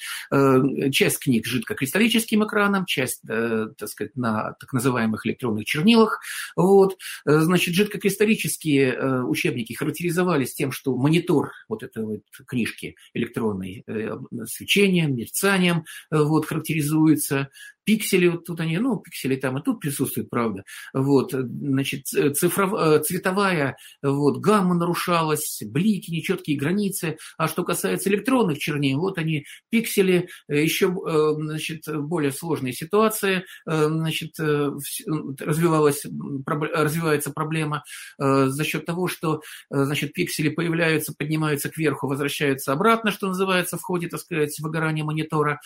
[0.92, 6.20] Часть книг жидкокристаллическим экраном, часть, так сказать, на так называемых электронных чернилах.
[6.56, 6.98] Вот.
[7.26, 14.18] Э, значит, жидкокристаллические э, учебники характеризовались тем, что монитор вот этой вот книжки электронной э,
[14.46, 17.50] свечением, мерцанием вот, характеризуется
[17.88, 20.66] пиксели, вот тут они, ну, пиксели там и тут присутствуют, правда.
[20.94, 27.18] Вот, значит, цифров, э, цветовая вот, гамма нарушалась, блики, нечеткие границы.
[27.38, 33.46] А что касается электронных чернил, вот они, пиксели, э, еще э, значит, более сложные ситуации,
[33.66, 36.04] значит, развивалась,
[36.46, 37.84] развивается проблема
[38.18, 44.10] за счет того, что, значит, пиксели появляются, поднимаются кверху, возвращаются обратно, что называется, в ходе,
[44.10, 45.62] так сказать, выгорания монитора,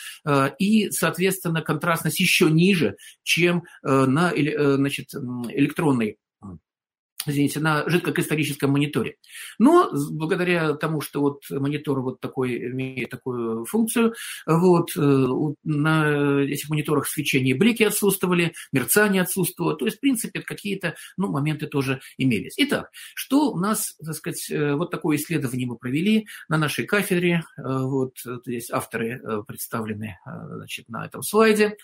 [0.59, 6.17] и, соответственно, контрастность вероятность еще ниже, чем э, на э, значит, электронной
[7.25, 9.17] извините, на жидкокристаллическом мониторе.
[9.59, 14.13] Но благодаря тому, что вот монитор вот такой имеет такую функцию,
[14.45, 15.25] вот, э,
[15.63, 21.67] на этих мониторах свечение блики отсутствовали, мерцание отсутствовало, то есть, в принципе, какие-то ну, моменты
[21.67, 22.53] тоже имелись.
[22.57, 27.43] Итак, что у нас, так сказать, э, вот такое исследование мы провели на нашей кафедре,
[27.57, 31.77] э, вот здесь авторы представлены значит, на этом слайде.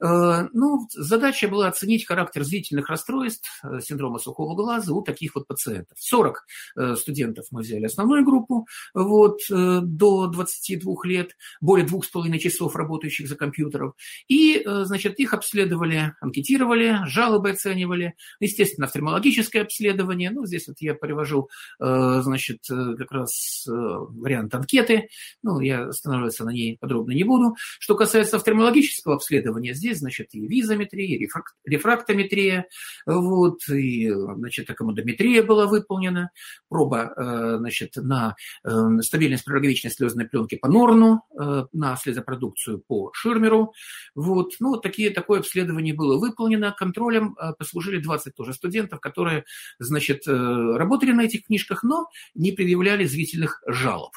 [0.00, 5.98] Ну, задача была оценить характер зрительных расстройств синдрома сухого глаза у таких вот пациентов.
[5.98, 12.08] 40 э, студентов мы взяли основную группу вот, э, до 22 лет, более двух с
[12.08, 13.94] половиной часов работающих за компьютером.
[14.28, 18.14] И, э, значит, их обследовали, анкетировали, жалобы оценивали.
[18.40, 20.30] Естественно, офтальмологическое обследование.
[20.30, 25.08] Ну, здесь вот я привожу, значит, как раз вариант анкеты.
[25.42, 27.56] Ну, я останавливаться на ней подробно не буду.
[27.78, 31.28] Что касается офтальмологического обследования, здесь, значит, и визометрия, и
[31.66, 32.66] рефрактометрия,
[33.04, 36.30] вот, и, значит, аккомодометрия была выполнена,
[36.68, 38.70] проба э, значит, на э,
[39.02, 43.72] стабильность пророговичной слезной пленки по Норну, э, на слезопродукцию по Ширмеру.
[44.14, 44.52] Вот.
[44.60, 46.74] Ну, вот такие, такое обследование было выполнено.
[46.78, 49.44] Контролем послужили 20 тоже студентов, которые
[49.78, 54.12] значит, работали на этих книжках, но не предъявляли зрительных жалоб.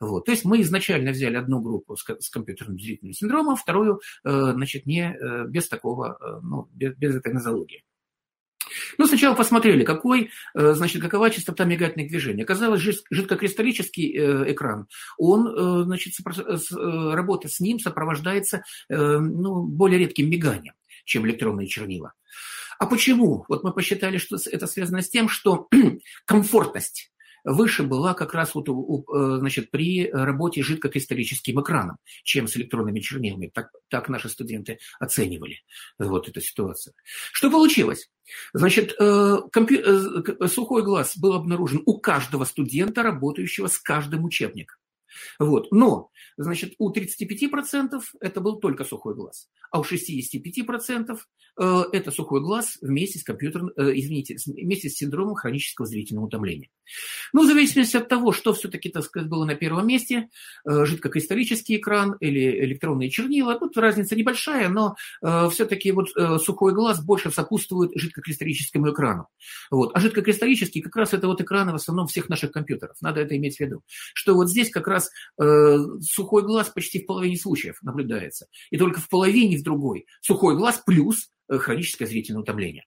[0.00, 0.24] Вот.
[0.24, 5.09] То есть мы изначально взяли одну группу с, компьютерным зрительным синдромом, вторую значит, не,
[5.48, 7.84] без такого, ну, без, без этой нозологии.
[8.98, 12.42] Ну, сначала посмотрели, какой, э, значит, какова частота мигательных движений.
[12.42, 14.86] Оказалось, жидкокристаллический э, экран,
[15.18, 16.14] он, э, значит,
[16.80, 22.12] работа с ним сопровождается ну, более редким миганием, чем электронные чернила.
[22.78, 23.44] А почему?
[23.48, 25.68] Вот мы посчитали, что это связано с тем, что
[26.24, 27.12] комфортность
[27.44, 33.50] выше была как раз вот, э, значит, при работе жидкокристаллическим экраном, чем с электронными чернилами.
[33.52, 35.62] Так, так наши студенты оценивали
[35.98, 36.94] вот эту ситуацию.
[37.32, 38.08] Что получилось?
[38.52, 39.80] Значит, э, компью...
[39.84, 44.76] Э, сухой глаз был обнаружен у каждого студента, работающего с каждым учебником.
[45.38, 45.70] Вот.
[45.72, 51.18] Но, значит, у 35% это был только сухой глаз, а у 65%
[51.58, 56.68] э, это сухой глаз вместе с компьютером, э, извините, вместе с синдромом хронического зрительного утомления.
[57.32, 60.28] Ну, в зависимости от того, что все-таки, так сказать, было на первом месте,
[60.68, 64.94] э, жидкокристаллический экран или электронные чернила, тут разница небольшая, но
[65.50, 66.10] все-таки вот
[66.42, 69.28] сухой глаз больше сопутствует жидкокристаллическому экрану.
[69.70, 69.92] Вот.
[69.94, 72.96] А жидкокристаллический как раз это вот экраны в основном всех наших компьютеров.
[73.00, 73.82] Надо это иметь в виду.
[74.14, 74.99] Что вот здесь как раз
[75.40, 78.46] э, сухой глаз почти в половине случаев наблюдается.
[78.70, 82.84] И только в половине в другой сухой глаз плюс э, хроническое зрительное утомление.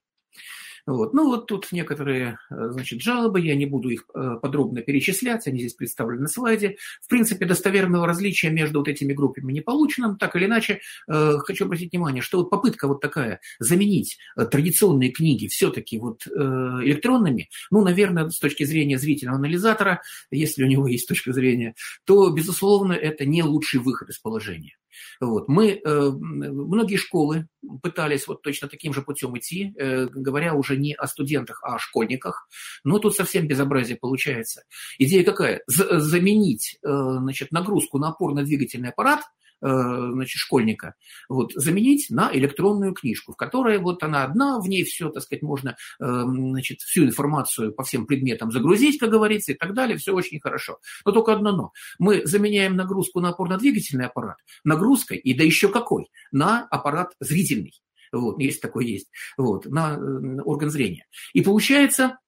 [0.86, 1.14] Вот.
[1.14, 5.60] Ну, вот тут некоторые, э, значит, жалобы, я не буду их э, подробно перечислять, они
[5.60, 6.76] здесь представлены на слайде.
[7.00, 10.16] В принципе, достоверного различия между вот этими группами не получено.
[10.20, 15.46] Так или иначе, э, хочу обратить внимание, что вот попытка вот такая заменить традиционные книги
[15.46, 21.32] все-таки вот электронными, ну, наверное, с точки зрения зрительного анализатора, если у него есть точка
[21.32, 24.76] зрения, то, безусловно, это не лучший выход из положения.
[25.20, 25.48] Вот.
[25.48, 27.48] Мы, э, многие школы
[27.82, 31.78] пытались вот точно таким же путем идти, э, говоря уже не о студентах, а о
[31.78, 32.48] школьниках,
[32.84, 34.64] но тут совсем безобразие получается.
[34.98, 35.62] Идея какая?
[35.66, 39.20] Заменить э, значит, нагрузку на опорно-двигательный аппарат–
[39.68, 40.94] значит, школьника,
[41.28, 45.42] вот, заменить на электронную книжку, в которой вот она одна, в ней все, так сказать,
[45.42, 50.12] можно, э, значит, всю информацию по всем предметам загрузить, как говорится, и так далее, все
[50.12, 50.78] очень хорошо.
[51.04, 51.72] Но только одно но.
[51.98, 57.72] Мы заменяем нагрузку на опорно-двигательный аппарат нагрузкой, и да еще какой, на аппарат зрительный.
[58.12, 61.06] Вот, есть такой есть, вот, на, на орган зрения.
[61.32, 62.18] И получается,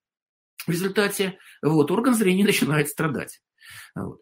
[0.67, 3.41] в результате вот, орган зрения начинает страдать.
[3.95, 4.21] Вот.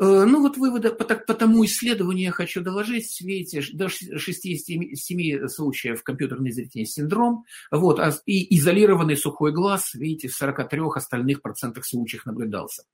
[0.00, 3.20] Э, ну вот выводы по, по тому исследованию я хочу доложить.
[3.20, 7.44] Видите, до 67 случаев компьютерный зрительный синдром.
[7.70, 12.84] Вот, а, и изолированный сухой глаз, видите, в 43 остальных процентах случаев наблюдался.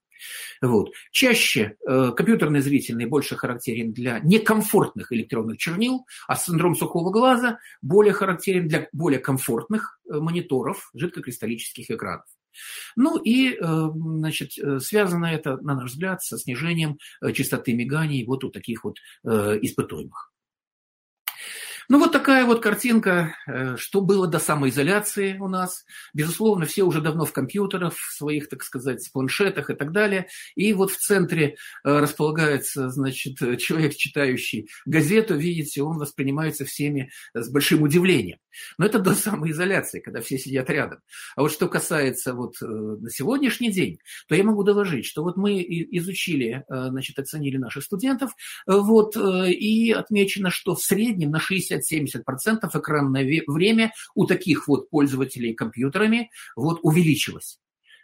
[0.60, 0.92] Вот.
[1.10, 8.12] Чаще э, компьютерный зрительный больше характерен для некомфортных электронных чернил, а синдром сухого глаза более
[8.12, 12.24] характерен для более комфортных э, мониторов жидкокристаллических экранов.
[12.96, 18.24] Ну и, э, значит, э, связано это, на наш взгляд, со снижением э, частоты миганий
[18.24, 20.33] вот у таких вот испытуемых.
[21.88, 25.84] Ну, вот такая вот картинка, э, что было до самоизоляции у нас.
[26.14, 30.28] Безусловно, все уже давно в компьютерах, в своих, так сказать, планшетах и так далее.
[30.54, 37.50] И вот в центре э, располагается, значит, человек, читающий газету, видите, он воспринимается всеми с
[37.50, 38.38] большим удивлением.
[38.78, 41.00] Но это до самоизоляции, когда все сидят рядом.
[41.36, 45.36] А вот что касается вот э, на сегодняшний день, то я могу доложить, что вот
[45.36, 48.32] мы изучили, значит, оценили наших студентов,
[48.66, 55.54] вот, и отмечено, что в среднем на 60 60-70% экранное время у таких вот пользователей
[55.54, 57.58] компьютерами вот увеличилось.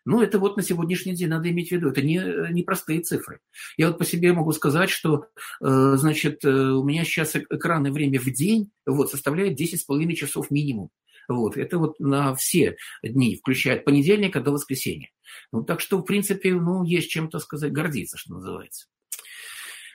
[0.05, 1.91] Ну, это вот на сегодняшний день надо иметь в виду.
[1.91, 3.41] Это не, не простые цифры.
[3.77, 5.27] Я вот по себе могу сказать, что,
[5.61, 10.91] э, значит, э, у меня сейчас экранное время в день вот, составляет 10,5 часов минимум.
[11.29, 15.11] Вот, это вот на все дни, включая от понедельника до воскресенья.
[15.53, 18.89] Ну, так что, в принципе, ну, есть чем-то сказать, гордиться, что называется.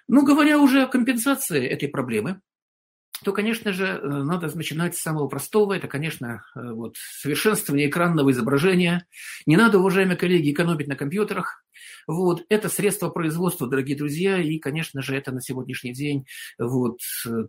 [0.07, 2.39] Ну, говоря уже о компенсации этой проблемы,
[3.25, 5.73] то, конечно же, э, надо начинать с самого простого.
[5.73, 9.07] Это, конечно, э, вот, совершенствование экранного изображения.
[9.47, 11.65] Не надо, уважаемые коллеги, экономить на компьютерах.
[12.05, 16.27] Вот, это средство производства, дорогие друзья, и, конечно же, это на сегодняшний день
[16.59, 16.99] вот,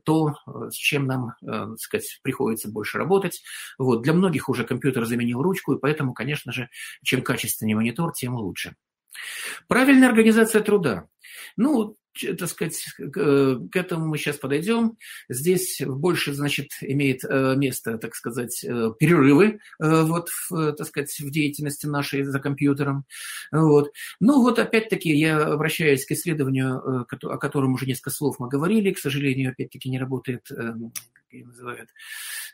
[0.05, 0.37] то,
[0.71, 3.43] с чем нам, э, так сказать, приходится больше работать.
[3.77, 6.71] Вот, для многих уже компьютер заменил ручку, и поэтому, конечно же,
[7.05, 8.77] чем качественнее монитор, тем лучше.
[9.69, 11.09] Правильная организация труда.
[11.57, 11.97] Ну,
[12.39, 14.97] так сказать, к этому мы сейчас подойдем.
[15.29, 21.15] Здесь больше, значит, имеет э, место, так сказать, э, перерывы э, вот, в, так сказать,
[21.19, 23.05] в деятельности нашей за компьютером.
[23.53, 23.93] Вот.
[24.21, 28.93] Ну вот опять-таки я обращаюсь к исследованию, о котором уже несколько слов мы говорили.
[28.93, 31.91] К сожалению, опять-таки не работает, как ее называют,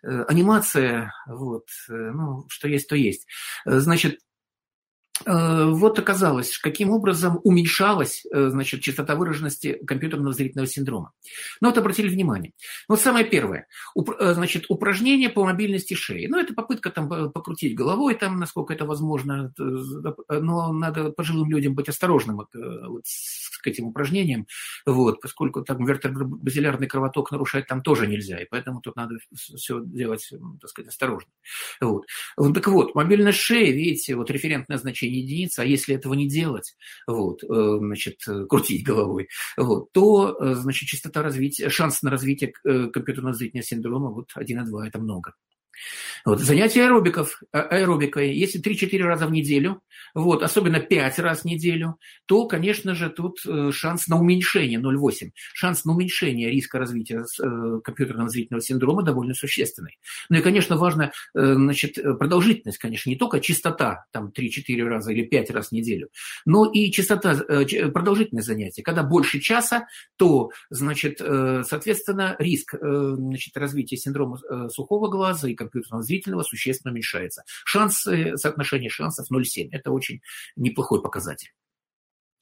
[0.02, 1.14] анимация.
[1.26, 1.66] Вот.
[1.88, 3.26] Ну, что есть, то есть.
[3.64, 4.18] Значит,
[5.26, 11.12] вот оказалось, каким образом уменьшалась э, значит, частота выраженности компьютерного зрительного синдрома.
[11.60, 12.52] Ну вот обратили внимание.
[12.88, 13.66] Вот самое первое.
[13.96, 16.26] Э, значит, упражнение по мобильности шеи.
[16.26, 19.52] Ну, это попытка там покрутить головой, там, насколько это возможно.
[19.58, 24.46] Но надо пожилым людям быть осторожным вот, к этим упражнениям,
[24.86, 30.28] вот, поскольку там вертебробазилярный кровоток нарушать там тоже нельзя, и поэтому тут надо все делать,
[30.60, 31.30] так сказать, осторожно.
[31.80, 32.06] Вот.
[32.36, 36.74] Так вот, мобильность шеи, видите, вот референтное значение единиц, а если этого не делать,
[37.06, 42.52] вот, э, значит, э, крутить головой, вот, то, э, значит, частота развития, шанс на развитие
[42.62, 45.34] компьютерно-зрительного синдрома вот 1,2– это много.
[46.24, 46.40] Вот.
[46.40, 49.82] Занятия аэробиков, а, аэробикой, если 3-4 раза в неделю,
[50.14, 55.30] вот, особенно 5 раз в неделю, то, конечно же, тут э, шанс на уменьшение 0,8,
[55.54, 59.98] шанс на уменьшение риска развития э, компьютерного зрительного синдрома довольно существенный.
[60.28, 65.24] Ну и, конечно, важно э, значит, продолжительность, конечно, не только частота, там 3-4 раза или
[65.24, 66.08] 5 раз в неделю,
[66.44, 67.34] но и частота,
[67.92, 68.82] продолжительность занятий.
[68.82, 69.86] Когда больше часа,
[70.16, 74.38] то, значит, соответственно, риск значит, развития синдрома
[74.68, 77.42] сухого глаза и компьютерного зрительного существенно уменьшается.
[77.64, 79.68] Шанс, соотношение шансов 0,7.
[79.72, 80.20] Это очень
[80.56, 81.50] неплохой показатель.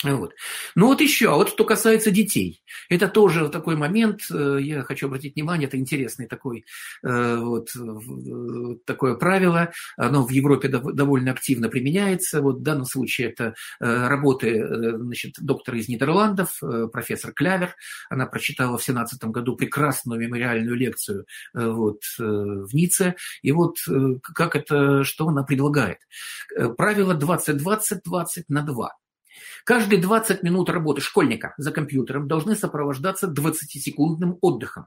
[0.02, 0.32] Вот.
[0.74, 5.08] Ну вот еще, а вот что касается детей, это тоже такой момент, э, я хочу
[5.08, 6.64] обратить внимание, это интересный такой,
[7.02, 7.68] э, вот,
[8.86, 14.66] такое правило, оно в Европе довольно активно применяется, вот в данном случае это э, работы
[14.96, 16.58] значит, доктора из Нидерландов,
[16.92, 17.74] профессор Клявер,
[18.08, 23.76] она прочитала в 2017 году прекрасную мемориальную лекцию вот, в Ницце, и вот
[24.22, 25.98] как это, что она предлагает.
[26.76, 28.90] Правило 20-20-20 на 2.
[29.64, 34.86] Каждые 20 минут работы школьника за компьютером должны сопровождаться 20-секундным отдыхом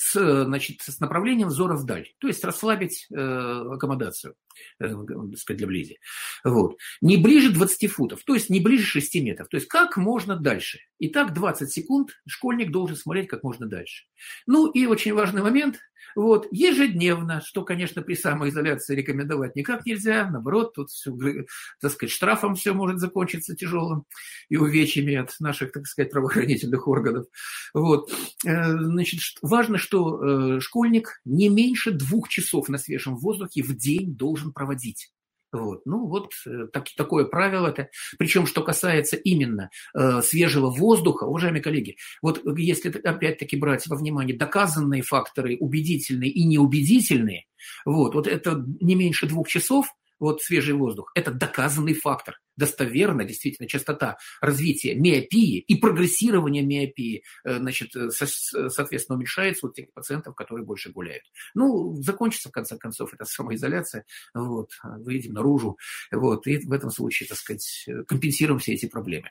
[0.00, 4.34] с, значит, с направлением взора вдаль, то есть расслабить э, аккомодацию
[4.78, 4.94] э,
[5.36, 5.98] сказать, для близи.
[6.42, 6.78] Вот.
[7.02, 10.78] Не ближе 20 футов, то есть не ближе 6 метров, то есть как можно дальше.
[11.00, 14.06] Итак, 20 секунд школьник должен смотреть как можно дальше.
[14.46, 15.78] Ну и очень важный момент,
[16.16, 21.12] вот, ежедневно, что, конечно, при самоизоляции рекомендовать никак нельзя, наоборот, тут все,
[21.80, 24.04] так сказать, штрафом все может закончиться тяжелым
[24.48, 27.26] и увечьями от наших, так сказать, правоохранительных органов.
[27.74, 28.12] Вот.
[28.46, 34.14] Э, значит, важно, что э, школьник не меньше двух часов на свежем воздухе в день
[34.16, 35.10] должен проводить.
[35.52, 35.82] Вот.
[35.84, 37.68] Ну вот э, так, такое правило.
[37.68, 37.88] Это,
[38.18, 44.36] причем, что касается именно э, свежего воздуха, уважаемые коллеги, вот если опять-таки брать во внимание
[44.36, 47.46] доказанные факторы, убедительные и неубедительные,
[47.84, 49.86] вот, вот это не меньше двух часов,
[50.20, 52.38] вот свежий воздух, это доказанный фактор.
[52.56, 59.92] Достоверно, действительно, частота развития миопии и прогрессирования миопии, э, значит, э, соответственно, уменьшается у тех
[59.92, 61.24] пациентов, которые больше гуляют.
[61.54, 64.04] Ну, закончится, в конце концов, эта самоизоляция,
[64.34, 65.78] вот, выйдем наружу,
[66.12, 69.30] вот, и в этом случае, так сказать, компенсируем все эти проблемы.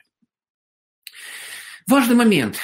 [1.86, 2.58] Важный момент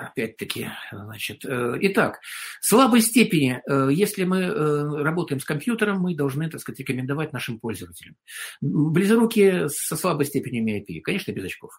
[0.00, 2.20] опять-таки, значит, э, итак,
[2.60, 7.58] слабой степени, э, если мы э, работаем с компьютером, мы должны, так сказать, рекомендовать нашим
[7.58, 8.16] пользователям.
[8.60, 11.78] Близорукие со слабой степенью миопии, конечно, без очков.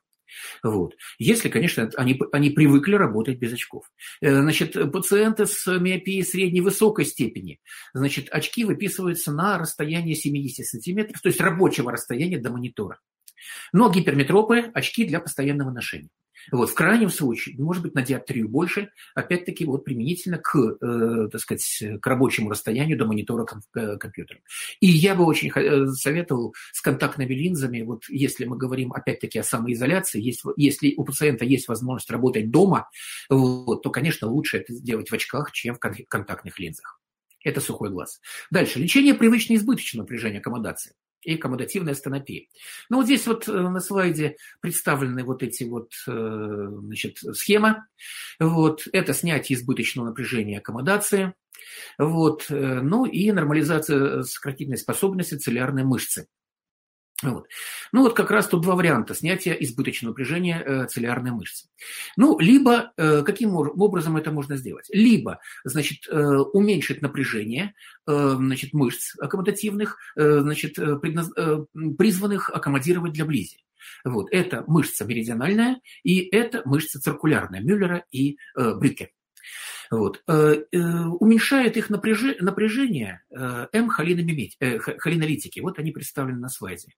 [0.63, 0.95] Вот.
[1.19, 3.83] Если, конечно, они, они привыкли работать без очков.
[4.21, 7.59] Значит, пациенты с миопией средней высокой степени,
[7.93, 12.99] значит, очки выписываются на расстояние 70 сантиметров, то есть рабочего расстояния до монитора.
[13.73, 16.09] Но гиперметропы– очки для постоянного ношения.
[16.51, 21.41] Вот, в крайнем случае, может быть, на диоптрию больше, опять-таки, вот применительно к, э, так
[21.41, 24.39] сказать, к рабочему расстоянию до монитора ком- э, компьютера.
[24.79, 25.51] И я бы очень
[25.95, 31.45] советовал с контактными линзами, вот если мы говорим, опять-таки, о самоизоляции, есть, если у пациента
[31.45, 32.89] есть возможность работать дома,
[33.29, 36.99] вот, то, конечно, лучше это сделать в очках, чем в контактных линзах.
[37.43, 38.19] Это сухой глаз.
[38.51, 38.79] Дальше.
[38.79, 42.47] Лечение привычно избыточного напряжения аккомодации и аккомодативная стенопия.
[42.89, 47.87] Ну, вот здесь вот э, на слайде представлены вот эти вот, э, значит, схема.
[48.39, 51.33] Вот, это снятие избыточного напряжения аккомодации.
[51.97, 56.27] Вот, э, ну и нормализация сократительной способности целлярной мышцы.
[57.21, 57.47] Вот.
[57.91, 61.67] Ну вот как раз тут два варианта снятия избыточного напряжения э, целлярной мышцы.
[62.17, 64.87] Ну, либо э, каким образом это можно сделать?
[64.91, 67.73] Либо, значит, э, уменьшить напряжение
[68.07, 71.29] э, значит, мышц аккомодативных, э, значит, э, предназ...
[71.35, 71.59] э,
[71.97, 73.57] призванных аккомодировать для близи.
[74.03, 74.27] Вот.
[74.31, 79.11] Это мышца меридиональная и это мышца циркулярная Мюллера и э, Брюке.
[79.91, 80.23] Вот.
[80.27, 85.59] Э, э, уменьшает их напряжение э, М-холинолитики.
[85.59, 86.95] Вот они представлены на слайде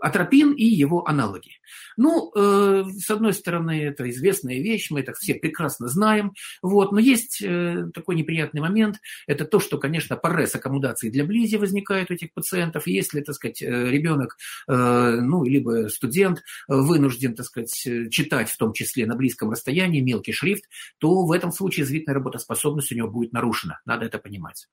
[0.00, 1.52] атропин и его аналоги.
[1.96, 6.98] Ну, э, с одной стороны, это известная вещь, мы это все прекрасно знаем, вот, но
[6.98, 12.14] есть э, такой неприятный момент, это то, что, конечно, парез аккомодации для близи возникает у
[12.14, 14.36] этих пациентов, если, так сказать, э, ребенок,
[14.68, 14.72] э,
[15.20, 17.72] ну, либо студент вынужден, так сказать,
[18.10, 20.64] читать в том числе на близком расстоянии мелкий шрифт,
[20.98, 24.68] то в этом случае зрительная работоспособность у него будет нарушена, надо это понимать.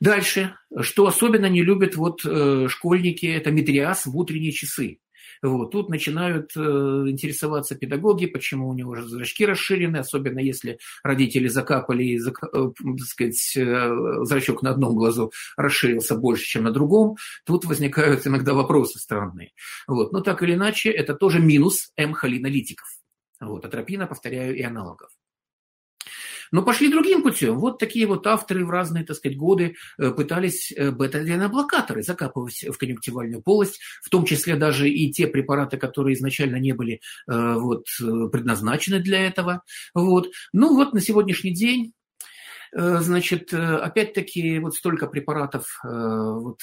[0.00, 5.00] Дальше, что особенно не любят вот э, школьники, это медриаз в утренние часы.
[5.42, 5.70] Вот.
[5.70, 12.04] Тут начинают э, интересоваться педагоги, почему у него же зрачки расширены, особенно если родители закапали,
[12.04, 17.16] и, зак, э, так сказать, э, зрачок на одном глазу расширился больше, чем на другом.
[17.44, 19.52] Тут возникают иногда вопросы странные.
[19.86, 20.12] Вот.
[20.12, 22.88] Но так или иначе, это тоже минус М-холинолитиков.
[23.40, 23.64] Вот.
[23.64, 25.10] Атропина, повторяю, и аналогов.
[26.52, 27.58] Но пошли другим путем.
[27.58, 33.80] Вот такие вот авторы в разные, так сказать, годы пытались бета-адреноблокаторы закапывать в конъюнктивальную полость,
[34.02, 39.62] в том числе даже и те препараты, которые изначально не были вот, предназначены для этого.
[39.94, 40.28] Вот.
[40.52, 41.92] Ну вот на сегодняшний день
[42.72, 46.60] Э, значит, э, опять-таки, вот столько препаратов э, вот,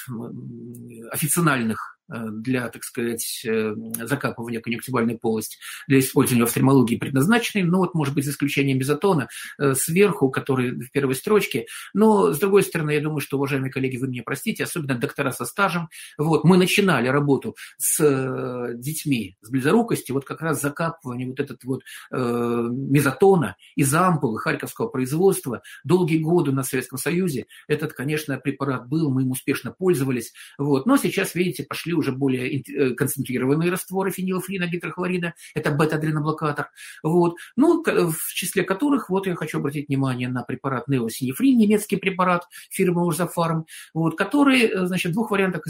[1.12, 7.80] официальных Э, для, так сказать, э, закапывания конъюнктивальной полости, для использования в офтальмологии предназначены, ну
[7.80, 9.28] вот, может быть, за исключением безотона,
[9.58, 11.66] э, сверху, который в первой строчке.
[11.93, 15.45] Но, с другой стороны, я думаю, что, уважаемые коллеги, вы меня простите, особенно доктора со
[15.45, 21.64] стажем, вот, мы начинали работу с детьми с близорукостью, вот как раз закапывание вот этот
[21.64, 21.82] вот
[22.12, 25.62] э, мезотона из ампулы харьковского производства.
[25.84, 30.97] Долгие годы на Советском Союзе, этот, конечно, препарат был, мы им успешно пользовались, вот, но
[30.97, 36.70] сейчас, видите, пошли уже более э, концентрированные растворы фенилфрина, гидрохлорида, это бета-адреноблокатор,
[37.04, 42.48] вот, ну, в числе которых, вот я хочу обратить внимание на препарат неосинефрин, немецкий препарат
[42.70, 45.64] фирмы Урзафарм, вот, который, э, значит, в двух вариантах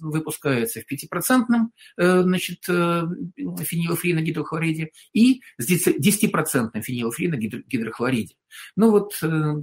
[0.00, 8.34] выпускается в 5% э, значит, фенилфрина гидрохлориде и с 10% фенилфрина гидрохлориде.
[8.76, 9.14] Ну вот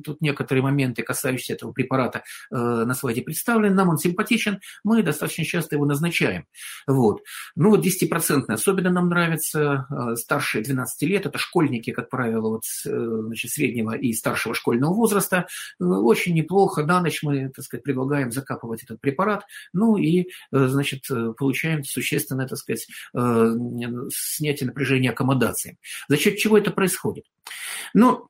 [0.03, 3.75] тут некоторые моменты, касающиеся этого препарата, на слайде представлены.
[3.75, 4.59] Нам он симпатичен.
[4.83, 6.45] Мы достаточно часто его назначаем.
[6.87, 7.21] Вот.
[7.55, 12.63] Ну вот 10% особенно нам нравится, э, старшие 12 лет, это школьники, как правило, вот,
[12.85, 12.89] э,
[13.25, 15.47] значит, среднего и старшего школьного возраста.
[15.79, 21.03] Э, очень неплохо, на ночь мы, так сказать, предлагаем закапывать этот препарат, ну и, значит,
[21.37, 22.87] получаем существенное, так сказать,
[24.11, 25.77] снятие напряжения аккомодации.
[26.07, 27.25] За счет чего это происходит?
[27.93, 28.28] Ну,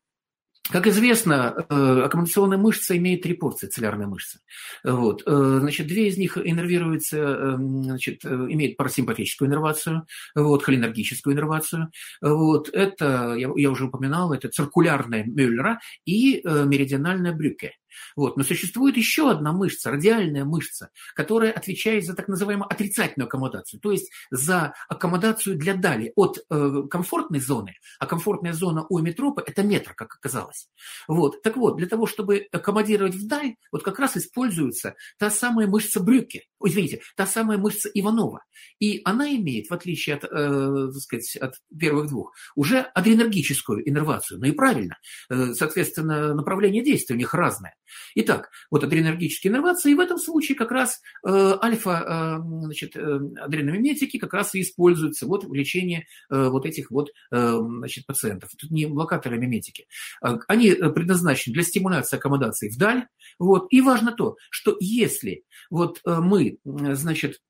[0.72, 4.40] как известно, э, аккумуляционная мышца имеет три порции, целлярная мышца.
[4.84, 5.24] Вот.
[5.26, 10.06] Э, значит, две из них иннервируются, эм, значит, э, имеют парасимпатическую иннервацию,
[10.36, 11.92] вот, холинергическую иннервацию.
[12.22, 12.70] Вот.
[12.70, 17.74] Это, я, я уже упоминал, это циркулярная Мюллера и меридиональная Брюке.
[18.16, 18.38] Вот.
[18.38, 23.92] Но существует еще одна мышца, радиальная мышца, которая отвечает за так называемую отрицательную аккомодацию, то
[23.92, 29.64] есть за аккомодацию для дали от э, комфортной зоны, а комфортная зона у эметропа– это
[29.64, 30.70] метр, как оказалось.
[31.08, 31.42] Вот.
[31.42, 36.48] Так вот, для того, чтобы аккомодировать вдаль, вот как раз используется та самая мышца Брюки,
[36.64, 38.44] извините, та самая мышца Иванова.
[38.80, 44.40] И она имеет, в отличие от, э, так сказать, от первых двух, уже адренергическую иннервацию.
[44.40, 44.98] Ну и правильно.
[45.30, 47.76] Э, соответственно, направление действия у них разное.
[48.16, 53.20] Итак, вот адренергические иннервации, и в этом случае как раз э, альфа э, значит, э,
[53.40, 58.52] адреномиметики как раз и используются вот в лечении э, вот этих вот э, значит, пациентов.
[58.58, 59.88] Тут не блокаторы миметики.
[60.26, 63.08] Э, они предназначены для стимуляции аккомодации вдаль.
[63.38, 63.68] Вот.
[63.72, 67.42] И важно то, что если вот э, мы, значит,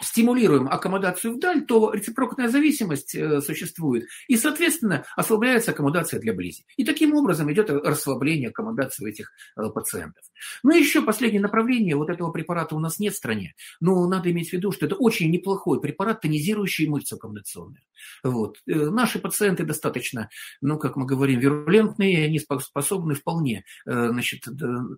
[0.00, 6.64] стимулируем аккомодацию вдаль, то рецепрокная зависимость э, существует, и, соответственно, ослабляется аккомодация для близи.
[6.76, 10.24] И таким образом идет расслабление аккомодации у этих э, пациентов.
[10.62, 14.30] Ну и еще последнее направление, вот этого препарата у нас нет в стране, но надо
[14.30, 17.82] иметь в виду, что это очень неплохой препарат, тонизирующий мышцы аккомодационные.
[18.22, 18.58] Вот.
[18.66, 20.30] Э, наши пациенты достаточно,
[20.60, 24.44] ну, как мы говорим, вирулентные, они способны вполне значит,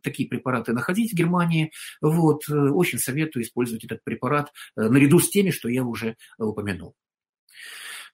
[0.03, 1.72] такие препараты находить в Германии.
[2.00, 2.48] Вот.
[2.48, 4.53] Очень советую использовать этот препарат
[4.93, 6.95] наряду с теми, что я уже э, упомянул.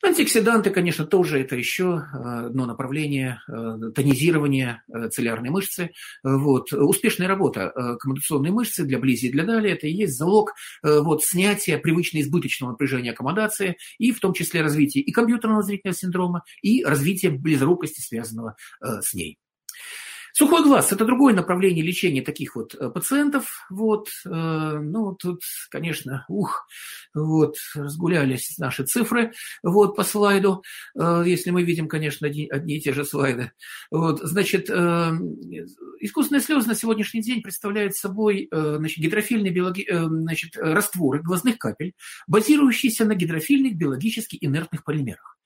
[0.01, 5.91] Антиоксиданты, конечно, тоже это еще э, одно направление э, тонизирования целлярной мышцы.
[6.23, 6.73] Вот.
[6.73, 11.79] Успешная работа аккомодационной мышцы для близи и для дали– это и есть залог вот, снятия
[11.79, 17.31] привычно избыточного напряжения аккомодации и в том числе развития и компьютерного зрительного синдрома, и развития
[17.31, 19.39] близорукости, связанного с ней.
[20.39, 23.67] Сухой глаз– это другое направление лечения таких вот э, пациентов.
[23.71, 26.65] Вот, э, ну, тут, конечно, ух,
[27.13, 29.33] вот, разгулялись наши цифры
[29.65, 30.63] вот, по слайду,
[30.97, 33.51] э, если мы видим, конечно, одни, одни и те же слайды.
[33.91, 39.89] Вот, значит, искусственные слезы на сегодняшний день представляют собой значит, гидрофильные биологи...
[39.91, 41.95] значит, растворы глазных капель,
[42.29, 45.37] базирующиеся на гидрофильных биологически инертных полимерах.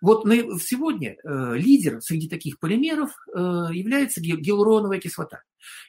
[0.00, 3.38] Вот сегодня э, лидер среди таких полимеров э,
[3.72, 5.42] является гиалуроновая кислота.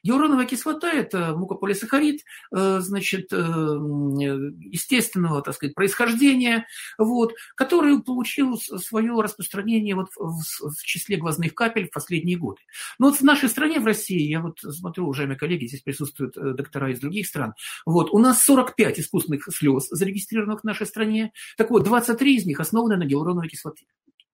[0.04, 2.22] Гиалуроновая кислота– это мукополисахарид,
[2.56, 6.68] э, значит, естественного, так сказать, происхождения,
[6.98, 12.62] вот, который получил свое распространение вот в, в числе глазных капель в последние годы.
[13.00, 16.92] Но вот в нашей стране, в России, я вот смотрю, уважаемые коллеги, здесь присутствуют доктора
[16.92, 17.54] из других стран,
[17.86, 22.60] вот, у нас 45 искусственных слез зарегистрированных в нашей стране, так вот, 23 из них
[22.60, 23.86] основаны на гиалуроновой кислоте.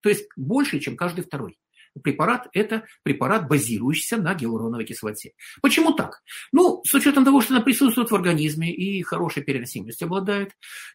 [0.02, 1.58] То есть больше, чем каждый второй.
[2.04, 5.34] Препарат– это препарат, базирующийся на гиалуроновой кислоте.
[5.62, 6.22] Почему так?
[6.52, 10.52] Ну, с учетом того, что она присутствует в организме и хорошей переносимостью обладает,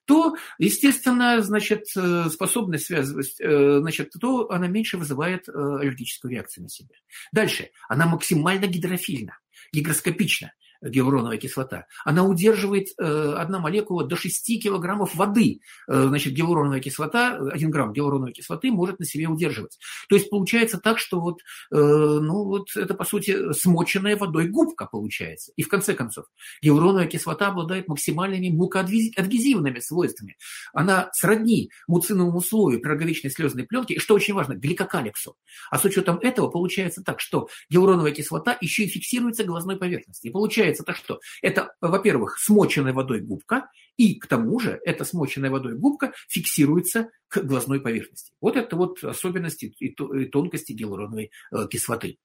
[0.07, 6.65] то, естественно, значит, э, способность связывать, э, значит, то она меньше вызывает э, аллергическую реакцию
[6.65, 6.95] на себя.
[7.33, 7.71] Дальше.
[7.89, 9.39] Она максимально гидрофильна,
[9.73, 10.53] гигроскопична
[10.83, 15.61] гиалуроновая кислота, она удерживает э, одна молекула до 6 килограммов воды.
[15.89, 19.79] Э, значит, гиалуроновая кислота, 1 грамм гиалуроновой кислоты может на себе удерживать.
[20.09, 24.87] То есть получается так, что вот, э, ну, вот это, по сути, смоченная водой губка
[24.87, 25.53] получается.
[25.57, 26.27] И в конце концов,
[26.63, 30.37] гиалуроновая кислота обладает максимальными мукоадгезивными свойствами.
[30.73, 35.37] Она сродни муциновому слою пироговичной слезной пленки, и, что очень важно, гликокаликсу.
[35.71, 40.27] А с учетом этого получается так, что гиалуроновая кислота еще и фиксируется глазной поверхности.
[40.27, 41.21] И получается получается это что?
[41.43, 47.43] Это, во-первых, смоченная водой губка, и к тому же эта смоченная водой губка фиксируется к
[47.43, 48.33] глазной поверхности.
[48.41, 52.19] Вот это вот особенности и тонкости гиалуроновой э, кислоты.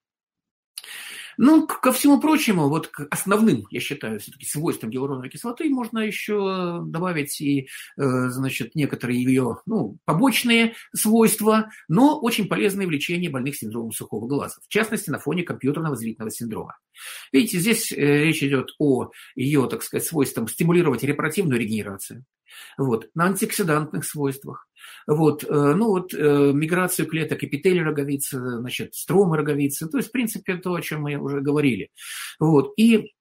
[1.40, 6.80] Ну, ко всему прочему, вот к основным, я считаю, все-таки свойствам гиалуроновой кислоты можно еще
[6.84, 13.54] добавить и, э, значит, некоторые ее, ну, побочные свойства, но очень полезные в лечении больных
[13.54, 16.76] синдромом сухого глаза, в частности, на фоне компьютерного зрительного синдрома.
[17.32, 22.24] Видите, здесь э, речь идет о ее, так сказать, свойствам стимулировать репаративную регенерацию,
[22.76, 24.66] вот, на антиоксидантных свойствах,
[25.06, 30.12] вот, э, ну вот э, миграцию клеток эпителия роговицы, значит, стромы роговицы, то есть, в
[30.12, 31.90] принципе, то, о чем мы уже говорили.
[32.38, 33.12] Вот, и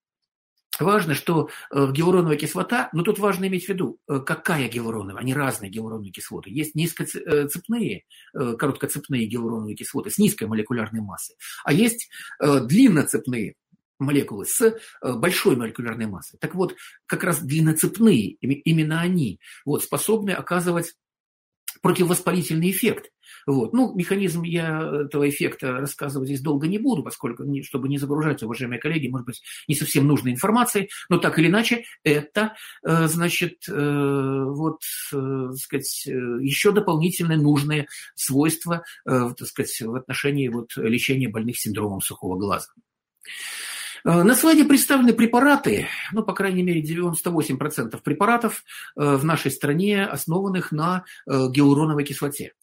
[0.80, 5.72] Важно, что э, гиалуроновая кислота, но тут важно иметь в виду, какая гиалуроновая, они разные
[5.72, 6.52] гиалуроновые кислоты.
[6.52, 13.56] Есть низкоцепные, короткоцепные гиалуроновые кислоты с низкой молекулярной массой, а есть длинноцепные
[13.98, 16.38] молекулы с большой молекулярной массой.
[16.40, 16.76] Так вот,
[17.08, 20.94] как раз длинноцепные, именно они вот, способны оказывать
[21.82, 23.12] противовоспалительный эффект.
[23.46, 23.74] Вот.
[23.74, 28.80] Ну, механизм я этого эффекта рассказывать здесь долго не буду, поскольку, чтобы не загружать, уважаемые
[28.80, 32.56] коллеги, может быть, не совсем нужной информацией, но так или иначе, это,
[32.86, 34.82] э, значит, э, вот,
[35.14, 42.38] э, сказать, еще дополнительные нужные свойства, так сказать, в отношении вот лечения больных синдромом сухого
[42.38, 42.68] глаза.
[44.04, 48.64] Э, на слайде представлены препараты, ну, по крайней мере, 98% препаратов
[48.96, 52.54] э, в нашей стране, основанных на э, гиалуроновой кислоте.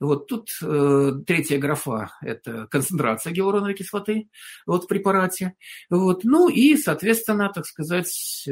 [0.00, 4.28] Вот тут э, третья графа– это концентрация гиалуроновой кислоты
[4.64, 5.54] вот, в препарате.
[5.90, 6.22] Вот.
[6.22, 8.48] Ну и, соответственно, так сказать,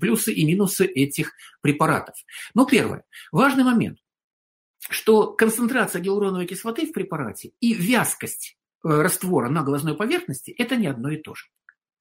[0.00, 2.14] плюсы и минусы этих препаратов.
[2.54, 3.04] Ну, первое.
[3.32, 3.98] Важный момент,
[4.88, 11.10] что концентрация гиалуроновой кислоты в препарате и вязкость раствора на глазной поверхности– это не одно
[11.10, 11.46] и то же.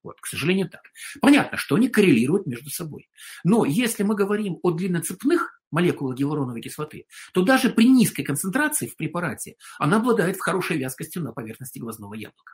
[0.03, 0.81] Вот, к сожалению, так.
[1.21, 3.09] Понятно, что они коррелируют между собой.
[3.43, 8.95] Но если мы говорим о длинноцепных молекулах гиалуроновой кислоты, то даже при низкой концентрации в
[8.95, 12.53] препарате она обладает хорошей вязкостью на поверхности глазного яблока.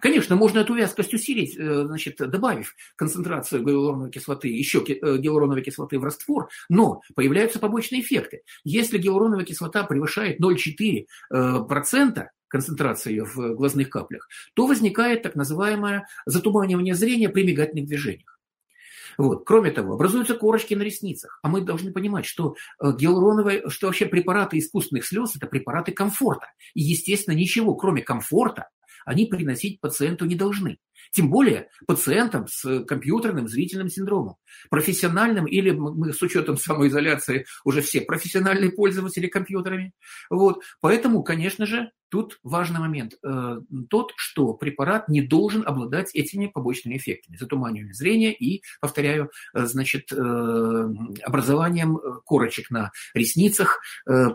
[0.00, 5.98] Конечно, можно эту вязкость усилить, э, значит, добавив концентрацию гиалуроновой кислоты, еще э, гиалуроновой кислоты
[5.98, 8.42] в раствор, но появляются побочные эффекты.
[8.64, 16.94] Если гиалуроновая кислота превышает 0,4%, концентрация ее в глазных каплях, то возникает так называемое затуманивание
[16.94, 18.36] зрения при мигательных движениях.
[19.18, 19.44] Вот.
[19.46, 21.38] Кроме того, образуются корочки на ресницах.
[21.42, 26.48] А мы должны понимать, что э, гиалуроновые, что вообще препараты искусственных слез– это препараты комфорта.
[26.74, 28.68] И, естественно, ничего, кроме комфорта,
[29.06, 30.78] они приносить пациенту не должны.
[31.12, 34.36] Тем более пациентам с компьютерным зрительным синдромом.
[34.68, 39.92] Профессиональным или мы с учетом самоизоляции уже все профессиональные пользователи компьютерами.
[40.28, 40.62] Вот.
[40.80, 43.14] Поэтому, конечно же, тут важный момент.
[43.24, 47.36] Э, тот, что препарат не должен обладать этими побочными эффектами.
[47.36, 50.16] Затуманиванием зрения и, повторяю, э, значит, э,
[51.22, 53.80] образованием корочек на ресницах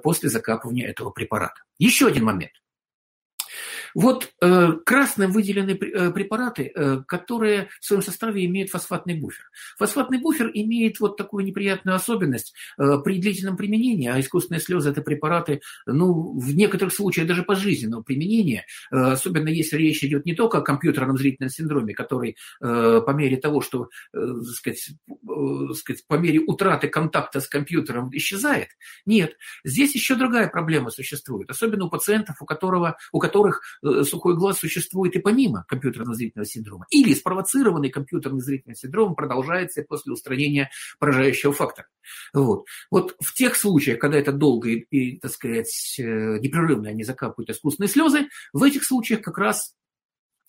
[0.03, 1.61] после закапывания этого препарата.
[1.77, 2.51] Еще один момент.
[3.95, 9.43] Вот э, красным выделены э, препараты, э, которые в своем составе имеют фосфатный буфер.
[9.77, 15.01] Фосфатный буфер имеет вот такую неприятную особенность э, при длительном применении, а искусственные слезы это
[15.01, 20.59] препараты, ну, в некоторых случаях даже пожизненного применения, э, особенно если речь идет не только
[20.59, 24.19] о компьютерном зрительном синдроме, который э, по мере того, что, э,
[24.53, 28.69] сказать, э, сказать, по мере утраты контакта с компьютером исчезает.
[29.05, 33.61] Нет, здесь еще другая проблема существует, особенно у пациентов, у, которого, у которых
[34.03, 36.85] сухой глаз существует и помимо компьютерно-зрительного синдрома.
[36.89, 40.69] Или спровоцированный компьютерно зрительный синдром продолжается после устранения
[40.99, 41.87] поражающего фактора.
[42.33, 42.65] Вот.
[42.89, 47.49] вот в тех случаях, когда это долго и, и так сказать, э, непрерывно они закапывают
[47.49, 49.75] искусственные слезы, в этих случаях как раз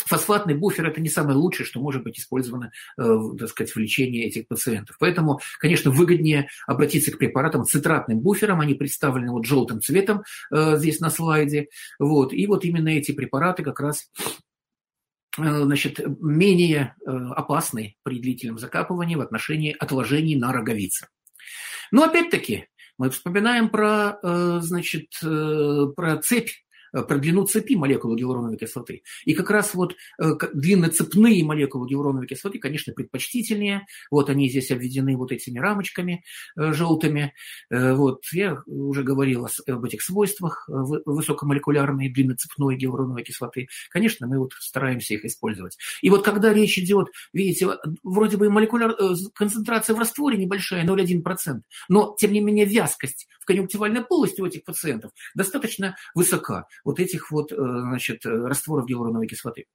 [0.07, 4.49] фосфатный буфер– это не самое лучшее, что может быть использовано, так сказать, в лечении этих
[4.49, 4.97] пациентов.
[4.99, 11.11] Поэтому, конечно, выгоднее обратиться к препаратам цитратным буфером, они представлены вот желтым цветом здесь на
[11.11, 11.69] слайде.
[11.99, 12.33] Вот.
[12.33, 14.11] И вот именно эти препараты как раз
[15.37, 21.09] значит, менее опасны при длительном закапывании в отношении отложений на роговице.
[21.91, 22.67] Но опять-таки,
[22.99, 26.51] мы вспоминаем про, э, значит, э, про цепь
[26.93, 29.03] Э, про длину цепи молекулы гиалуроновой кислоты.
[29.25, 33.87] И как раз вот э, длинноцепные молекулы гиалуроновой кислоты, конечно, предпочтительнее.
[34.11, 36.25] Вот они здесь обведены вот этими рамочками
[36.57, 37.35] э, желтыми.
[37.71, 43.69] Вот я уже говорил об этих свойствах высокомолекулярной длинноцепной гиалуроновой кислоты.
[43.91, 45.79] Конечно, мы вот стараемся их использовать.
[46.01, 47.69] И вот когда речь идет, видите,
[48.03, 48.97] вроде бы молекуляр,
[49.35, 54.65] концентрация в растворе небольшая, 0,1%, но, тем не менее, вязкость в конъюнктивальной полости у этих
[54.65, 59.67] пациентов достаточно высока вот этих вот, э, значит, растворов гиалуроновой кислоты.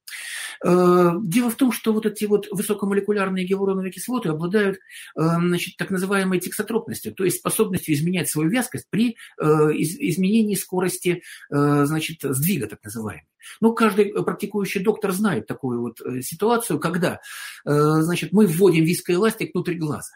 [0.64, 4.80] Э, дело в том, что вот эти вот высокомолекулярные гиалуроновые кислоты обладают, э,
[5.16, 12.66] значит, так называемой тексотропностью, то есть способностью изменять свою вязкость при изменении скорости, значит, сдвига,
[12.66, 13.26] так называемый.
[13.60, 17.20] Ну, каждый практикующий доктор знает такую вот ситуацию, когда,
[17.64, 20.12] значит, мы вводим вискоэластик внутрь глаза.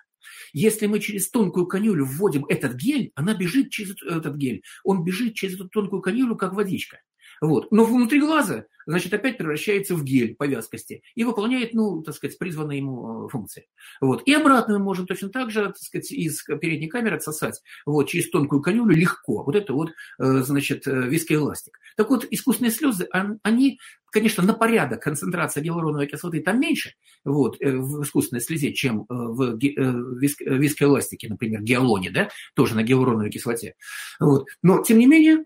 [0.52, 4.62] Если мы через тонкую канюлю вводим этот гель, она бежит через этот гель.
[4.84, 7.00] Он бежит через эту тонкую канюлю, как водичка.
[7.42, 7.72] Вот.
[7.72, 12.38] Но внутри глаза, значит, опять превращается в гель по вязкости и выполняет, ну, так сказать,
[12.38, 13.66] призванные ему э, функции.
[14.00, 14.22] Вот.
[14.26, 18.30] И обратно мы можем точно так же, так сказать, из передней камеры отсосать вот, через
[18.30, 19.42] тонкую канюлю легко.
[19.42, 21.80] Вот это вот, э, значит, э, вискоэластик.
[21.96, 23.08] Так вот, искусственные слезы,
[23.42, 23.80] они,
[24.12, 26.92] конечно, на порядок концентрация гиалуроновой кислоты там меньше
[27.24, 33.74] вот, в искусственной слезе, чем в вискоэластике, например, гиалоне, да, тоже на гиалуроновой кислоте.
[34.20, 34.46] Вот.
[34.62, 35.44] Но, тем не менее,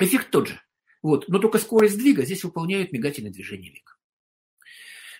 [0.00, 0.60] эффект тот же.
[1.04, 1.28] Вот.
[1.28, 3.92] Но только скорость сдвига здесь выполняет мигательное движение века.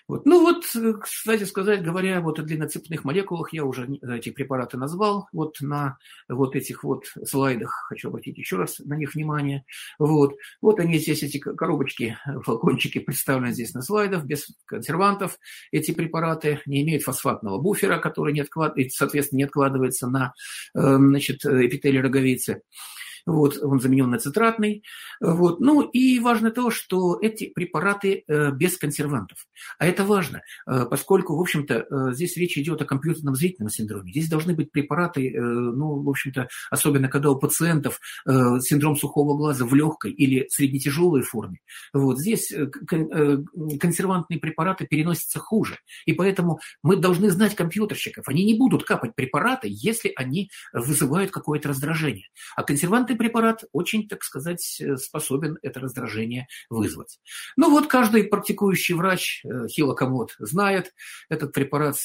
[0.07, 0.25] Вот.
[0.25, 0.65] Ну вот,
[1.01, 6.55] кстати сказать, говоря вот о длинноцепных молекулах, я уже эти препараты назвал, вот на вот
[6.55, 9.63] этих вот слайдах, хочу обратить еще раз на них внимание.
[9.99, 15.37] Вот, вот они здесь, эти коробочки, флакончики представлены здесь на слайдах, без консервантов.
[15.71, 20.33] Эти препараты не имеют фосфатного буфера, который не откладывает, соответственно, не откладывается на
[20.75, 22.61] э, значит, эпителий роговицы
[23.25, 24.83] вот, он заменен на цитратный.
[25.19, 25.59] Вот.
[25.59, 29.47] Ну и важно то, что эти препараты э, без консервантов.
[29.79, 34.11] А это важно, э, поскольку, в общем-то, э, здесь речь идет о компьютерном зрительном синдроме.
[34.11, 39.73] Здесь должны быть препараты, ну, в общем-то, особенно когда у пациентов синдром сухого глаза в
[39.73, 41.59] легкой или среднетяжелой форме.
[41.93, 42.53] Вот здесь
[43.79, 45.77] консервантные препараты переносятся хуже.
[46.05, 48.27] И поэтому мы должны знать компьютерщиков.
[48.27, 52.27] Они не будут капать препараты, если они вызывают какое-то раздражение.
[52.55, 57.19] А консерванты Контрастный препарат очень, так сказать, э, способен это раздражение вызвать.
[57.57, 60.93] Ну вот каждый практикующий врач э, хилокомод знает
[61.29, 61.95] этот препарат,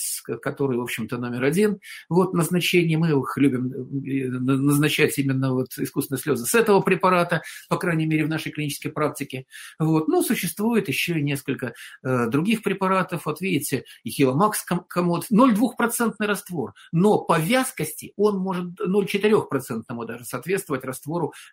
[0.42, 1.80] который, в общем-то, номер один.
[2.08, 7.76] Вот назначение, мы их любим э, назначать именно вот искусственные слезы с этого препарата, по
[7.76, 9.46] крайней мере, в нашей клинической практике.
[9.78, 10.08] Вот.
[10.08, 13.26] Но существует еще и несколько других препаратов.
[13.26, 20.84] Вот видите, и хиломакс комод, 0,2% раствор, но по вязкости он может 0,4% даже соответствовать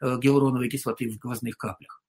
[0.02, 2.02] э, гиалуроновой кислоты в глазных каплях.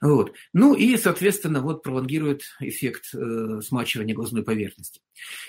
[0.00, 0.32] Вот.
[0.52, 5.00] Ну и, соответственно, вот пролонгирует эффект э, смачивания глазной поверхности.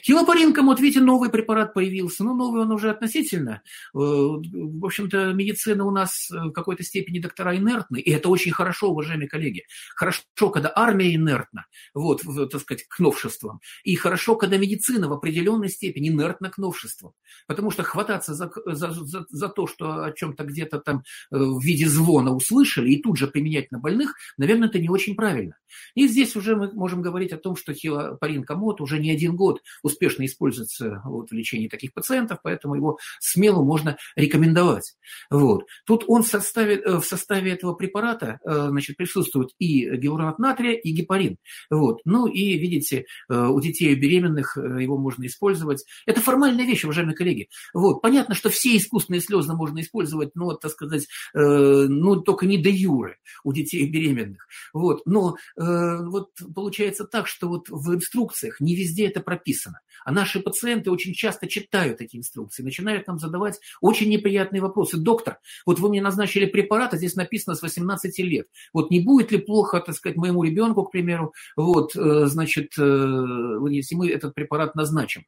[0.04, 2.24] Хилопаринком, вот видите, новый препарат появился.
[2.24, 3.62] Ну, новый он уже относительно.
[3.94, 8.90] Э, в общем-то, медицина у нас в какой-то степени доктора инертны, и это очень хорошо,
[8.90, 9.64] уважаемые коллеги.
[9.96, 12.22] Хорошо, когда армия инертна, вот,
[12.52, 13.60] так сказать, к новшествам.
[13.84, 17.14] И хорошо, когда медицина в определенной степени инертна к новшествам.
[17.48, 21.62] Потому что хвататься за, за, за, за то, что о чем-то где-то там э, в
[21.62, 25.56] виде звона услышали, и тут же применять на больных– наверное, это не очень правильно.
[25.94, 29.62] И здесь уже мы можем говорить о том, что хилопарин комод уже не один год
[29.84, 34.96] успешно используется вот, в лечении таких пациентов, поэтому его смело можно рекомендовать.
[35.30, 35.66] Вот.
[35.86, 40.74] Тут он в составе, э, в составе этого препарата э, значит, присутствует и гиалуронат натрия,
[40.74, 41.38] и гепарин.
[41.70, 42.02] Вот.
[42.06, 45.86] Ну и, видите, э, у детей беременных его можно использовать.
[46.06, 47.50] Это формальная вещь, уважаемые коллеги.
[47.74, 48.02] Вот.
[48.02, 53.18] Понятно, что все искусственные слезы можно использовать, но, так сказать, ну, только не де юре
[53.44, 54.48] у детей беременных беременных.
[54.74, 55.06] Вот.
[55.06, 59.80] Но э, вот получается так, что вот в инструкциях не везде это прописано.
[60.04, 64.98] А наши пациенты очень часто читают эти инструкции, начинают нам задавать очень неприятные вопросы.
[64.98, 68.48] Доктор, вот вы мне назначили препарат, а здесь написано с 18 лет.
[68.74, 73.58] Вот не будет ли плохо, так сказать, моему ребенку, к примеру, вот, э, значит, э,
[73.70, 75.24] если мы этот препарат назначим?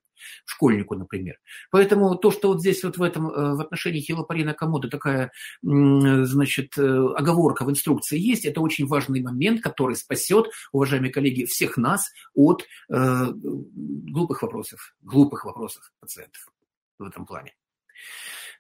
[0.46, 1.36] школьнику, например.
[1.70, 6.76] Поэтому то, что вот здесь вот в этом, э, в отношении хилопарина комода такая, значит,
[6.78, 12.66] оговорка в инструкции есть, это очень важный момент, который спасет, уважаемые коллеги, всех нас от
[12.90, 14.57] э, глупых вопросов,
[15.02, 16.48] глупых вопросов пациентов
[17.00, 17.56] в этом плане.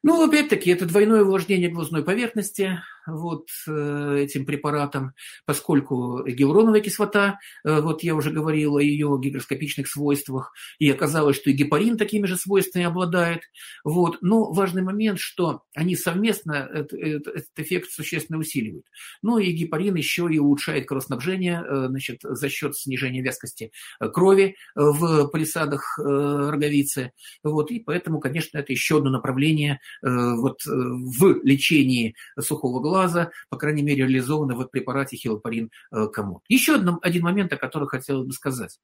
[0.03, 5.13] Ну, опять-таки, это двойное увлажнение глазной поверхности вот э, этим препаратом,
[5.45, 11.49] поскольку гиалуроновая кислота, э, вот я уже говорил о ее гигроскопичных свойствах, и оказалось, что
[11.49, 13.41] и гепарин такими же свойствами обладает.
[13.83, 14.17] Вот.
[14.21, 18.85] Но важный момент, что они совместно этот, этот эффект существенно усиливают.
[19.21, 25.27] Ну и гепарин еще и улучшает кровоснабжение э, значит, за счет снижения вязкости крови в
[25.27, 27.11] палисадах роговицы.
[27.43, 27.71] Вот.
[27.71, 29.79] И поэтому, конечно, это еще одно направление
[30.35, 36.43] вот, э, в лечении сухого глаза, по крайней мере, реализовано в препарате хилопарин э, комод.
[36.47, 38.79] Еще один момент, о котором хотел бы сказать.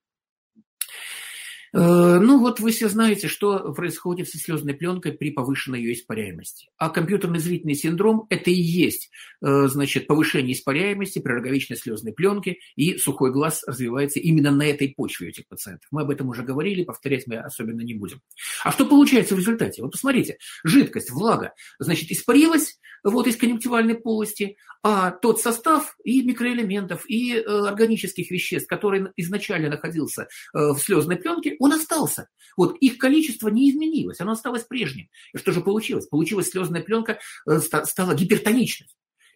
[1.74, 6.70] Э, ну вот вы все знаете, что происходит со слезной пленкой при повышенной ее испаряемости.
[6.78, 9.10] А компьютерный зрительный синдром– это и есть
[9.44, 14.90] э, значит, повышение испаряемости при роговичной слезной пленке, и сухой глаз развивается именно на этой
[14.90, 15.88] почве у этих пациентов.
[15.92, 18.22] Мы об этом уже говорили, повторять мы особенно не будем.
[18.64, 19.82] А что получается в результате?
[19.82, 27.10] Вот посмотрите, жидкость, влага, значит, испарилась вот, из конъюнктивальной полости, а тот состав и микроэлементов,
[27.10, 32.28] и э, органических веществ, который изначально находился в слезной пленке, он остался.
[32.57, 35.07] Вот их количество не изменилось, оно осталось прежним.
[35.34, 36.07] И что же получилось?
[36.07, 38.89] Получилась слезная пленка, э, стала гипертоничной.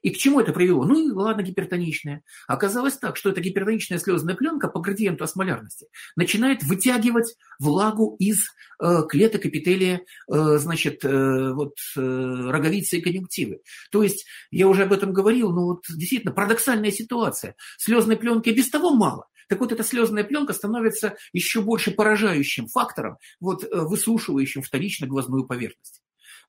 [0.03, 0.83] И к чему это привело?
[0.83, 2.21] Ну и ладно, гипертоничная.
[2.47, 8.39] Оказалось так, что эта гипертоничная слезная пленка по градиенту осмолярности начинает вытягивать влагу из
[8.81, 10.01] э, клеток эпителия,
[10.31, 13.61] э, значит, э, вот, э, роговицы и конъюнктивы.
[13.89, 17.55] То есть, я уже об этом говорил, но вот действительно парадоксальная ситуация.
[17.77, 19.27] Слезной пленки без того мало.
[19.47, 25.45] Так вот, эта слезная пленка становится еще больше поражающим фактором, вот, э, высушивающим вторично глазную
[25.45, 26.01] поверхность.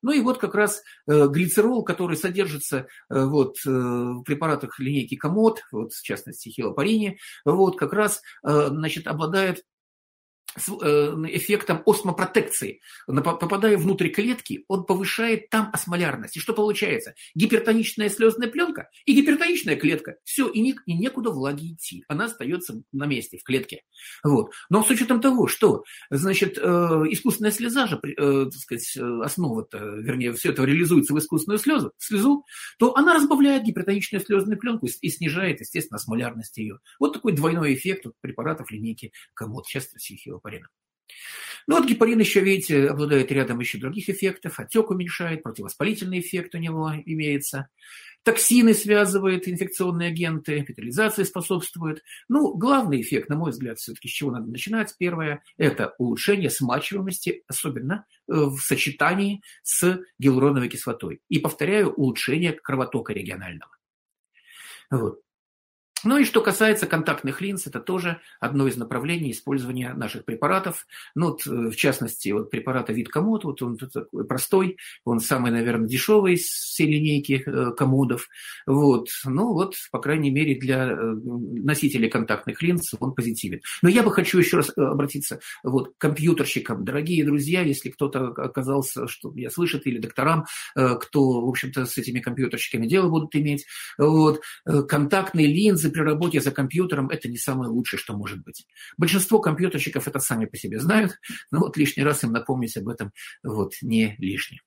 [0.03, 5.63] Ну и вот как раз э, глицерол, который содержится э, вот, в препаратах линейки Комод,
[5.73, 9.65] вот, в частности хилопарине, вот, как раз значит, обладает
[10.83, 12.81] Э, эффектом осмопротекции.
[13.07, 16.37] Попадая внутрь клетки, он повышает там осмолярность.
[16.37, 17.15] И что получается?
[17.35, 20.17] Гипертоничная слезная пленка и гипертоничная клетка.
[20.25, 22.05] Все, и, не, и некуда влаги идти.
[22.09, 23.83] Она остается на месте, в клетке.
[24.25, 24.53] Вот.
[24.71, 30.33] Но с учетом того, что, значит, э, искусственная слеза же, э, так сказать, основа-то, вернее,
[30.33, 32.45] все это реализуется в искусственную слезу, слезу,
[32.79, 36.79] то она разбавляет гипертоничную слезную пленку и, снижает, естественно, осмолярность ее.
[36.99, 39.67] Вот такой двойной эффект препаратов линейки Комод.
[39.67, 40.69] Сейчас психио гепарина.
[41.67, 44.59] Ну вот гепарин еще, видите, обладает рядом еще других эффектов.
[44.59, 47.69] Отек уменьшает, противовоспалительный эффект у него имеется.
[48.25, 52.03] Токсины связывает, инфекционные агенты, петрализации способствует.
[52.29, 54.95] Ну, главный эффект, на мой взгляд, все-таки с чего надо начинать.
[54.99, 61.21] Первое– это улучшение смачиваемости, особенно э, в сочетании с гиалуроновой кислотой.
[61.29, 63.71] И, повторяю, улучшение кровотока регионального.
[64.91, 65.21] Вот.
[66.05, 70.87] Ну и что касается контактных линз, это тоже одно из направлений использования наших препаратов.
[71.15, 75.51] Ну, вот, э, в частности, вот препарата вид комод, вот он такой простой, он самый,
[75.51, 78.29] наверное, дешевый из всей линейки э, комодов.
[78.67, 79.09] Вот.
[79.25, 83.61] Ну вот, по крайней мере, для э, носителей контактных линз он позитивен.
[83.83, 86.85] Но я бы хочу еще раз обратиться вот, к компьютерщикам.
[86.85, 90.45] Дорогие друзья, если кто-то оказался, что я слышит, или докторам,
[90.75, 96.51] кто, в общем-то, с этими компьютерщиками дело будут иметь, вот, контактные линзы при работе за
[96.51, 98.67] компьютером это не самое лучшее, что может быть.
[98.97, 101.19] Большинство компьютерщиков это сами по себе знают,
[101.51, 103.13] но вот лишний раз им напомнить об этом
[103.43, 104.61] вот не лишнее.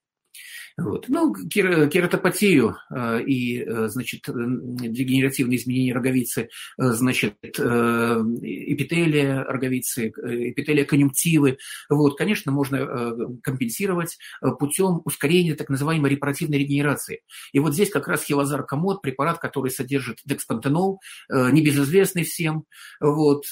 [0.78, 1.06] Вот.
[1.08, 6.48] Ну, кератопатию э, и, э, значит, дегенеративные изменения роговицы,
[6.78, 11.58] э, значит, эпителия роговицы, эпителия конъюнктивы,
[11.88, 14.18] вот, конечно, можно компенсировать
[14.58, 17.20] путем ускорения так называемой репаративной регенерации.
[17.52, 22.64] И вот здесь как раз хилозар комод, препарат, который содержит декспантенол, небезызвестный всем,
[23.00, 23.44] вот,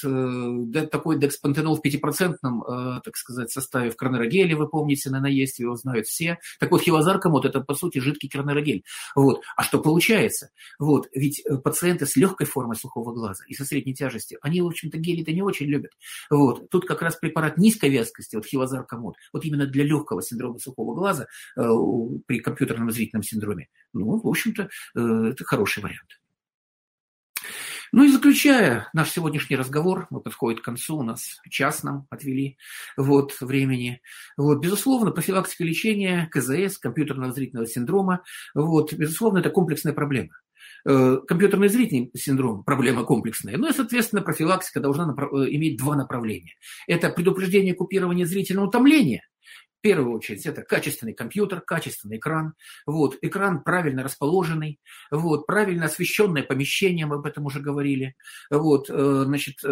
[0.91, 6.07] такой декспантенол в 5% так сказать, составе в кронерогеле, вы помните, наверное, есть, его знают
[6.07, 6.39] все.
[6.59, 8.85] Так вот, хилозар вот это, по сути, жидкий кернерогель.
[9.15, 9.43] Вот.
[9.57, 10.51] А что получается?
[10.79, 11.09] Вот.
[11.15, 14.99] Ведь э, пациенты с легкой формой сухого глаза и со средней тяжестью, они, в общем-то,
[14.99, 15.93] гели-то не очень любят.
[16.31, 16.71] Вот.
[16.71, 20.95] Тут как раз препарат низкой вязкости, вот хилозар комод, вот именно для легкого синдрома сухого
[20.95, 21.63] глаза э,
[22.27, 25.01] при компьютерном зрительном синдроме, ну, в общем-то, э,
[25.31, 26.21] это хороший вариант.
[27.93, 32.57] Ну и заключая наш сегодняшний разговор, мы подходим к концу, у нас час нам отвели
[32.97, 34.01] вот, времени.
[34.37, 38.23] Вот, безусловно, профилактика лечения КЗС, компьютерного зрительного синдрома,
[38.55, 40.31] вот, безусловно, это комплексная проблема.
[40.87, 43.57] Э, компьютерный зрительный синдром– проблема комплексная.
[43.57, 46.55] Ну и, соответственно, профилактика должна э, иметь два направления.
[46.87, 49.23] Это предупреждение купирования зрительного утомления–
[49.81, 52.53] в первую очередь это качественный компьютер, качественный экран,
[52.85, 54.79] вот, экран правильно расположенный,
[55.11, 58.15] вот, правильно освещенное помещение, мы об этом уже говорили,
[58.51, 59.69] вот, э, значит, э,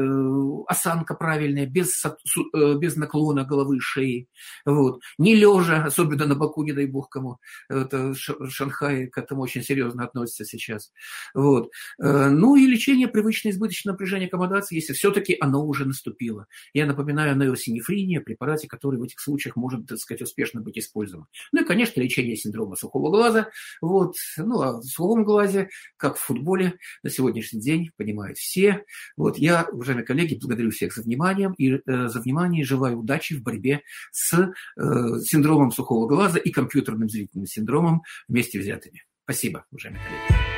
[0.66, 4.28] осанка правильная, без, э, без наклона головы и шеи,
[4.64, 7.36] вот, не лежа, особенно на боку, не дай бог кому,
[7.68, 10.90] это Шанхай к этому очень серьезно относится сейчас,
[11.34, 16.46] вот, ну и лечение привычной избыточного напряжения аккомодации, если все-таки оно уже наступило.
[16.72, 21.26] Я напоминаю о нейросинефринии, препарате, который в этих случаях может так сказать, успешно быть использован.
[21.52, 23.50] Ну и, конечно, лечение синдрома сухого глаза.
[23.80, 24.14] Вот.
[24.36, 28.84] Ну, а в сухом глазе, как в футболе, на сегодняшний день понимают все.
[29.16, 29.38] Вот.
[29.38, 33.42] Я, уважаемые коллеги, благодарю всех за внимание и э, за внимание и желаю удачи в
[33.42, 33.82] борьбе
[34.12, 39.04] с э, синдромом сухого глаза и компьютерным зрительным синдромом вместе взятыми.
[39.24, 40.48] Спасибо, уважаемые коллеги.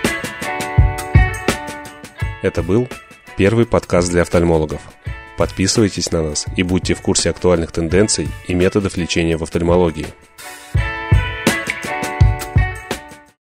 [2.43, 2.88] Это был
[3.36, 4.80] первый подкаст для офтальмологов.
[5.41, 10.05] Подписывайтесь на нас и будьте в курсе актуальных тенденций и методов лечения в офтальмологии.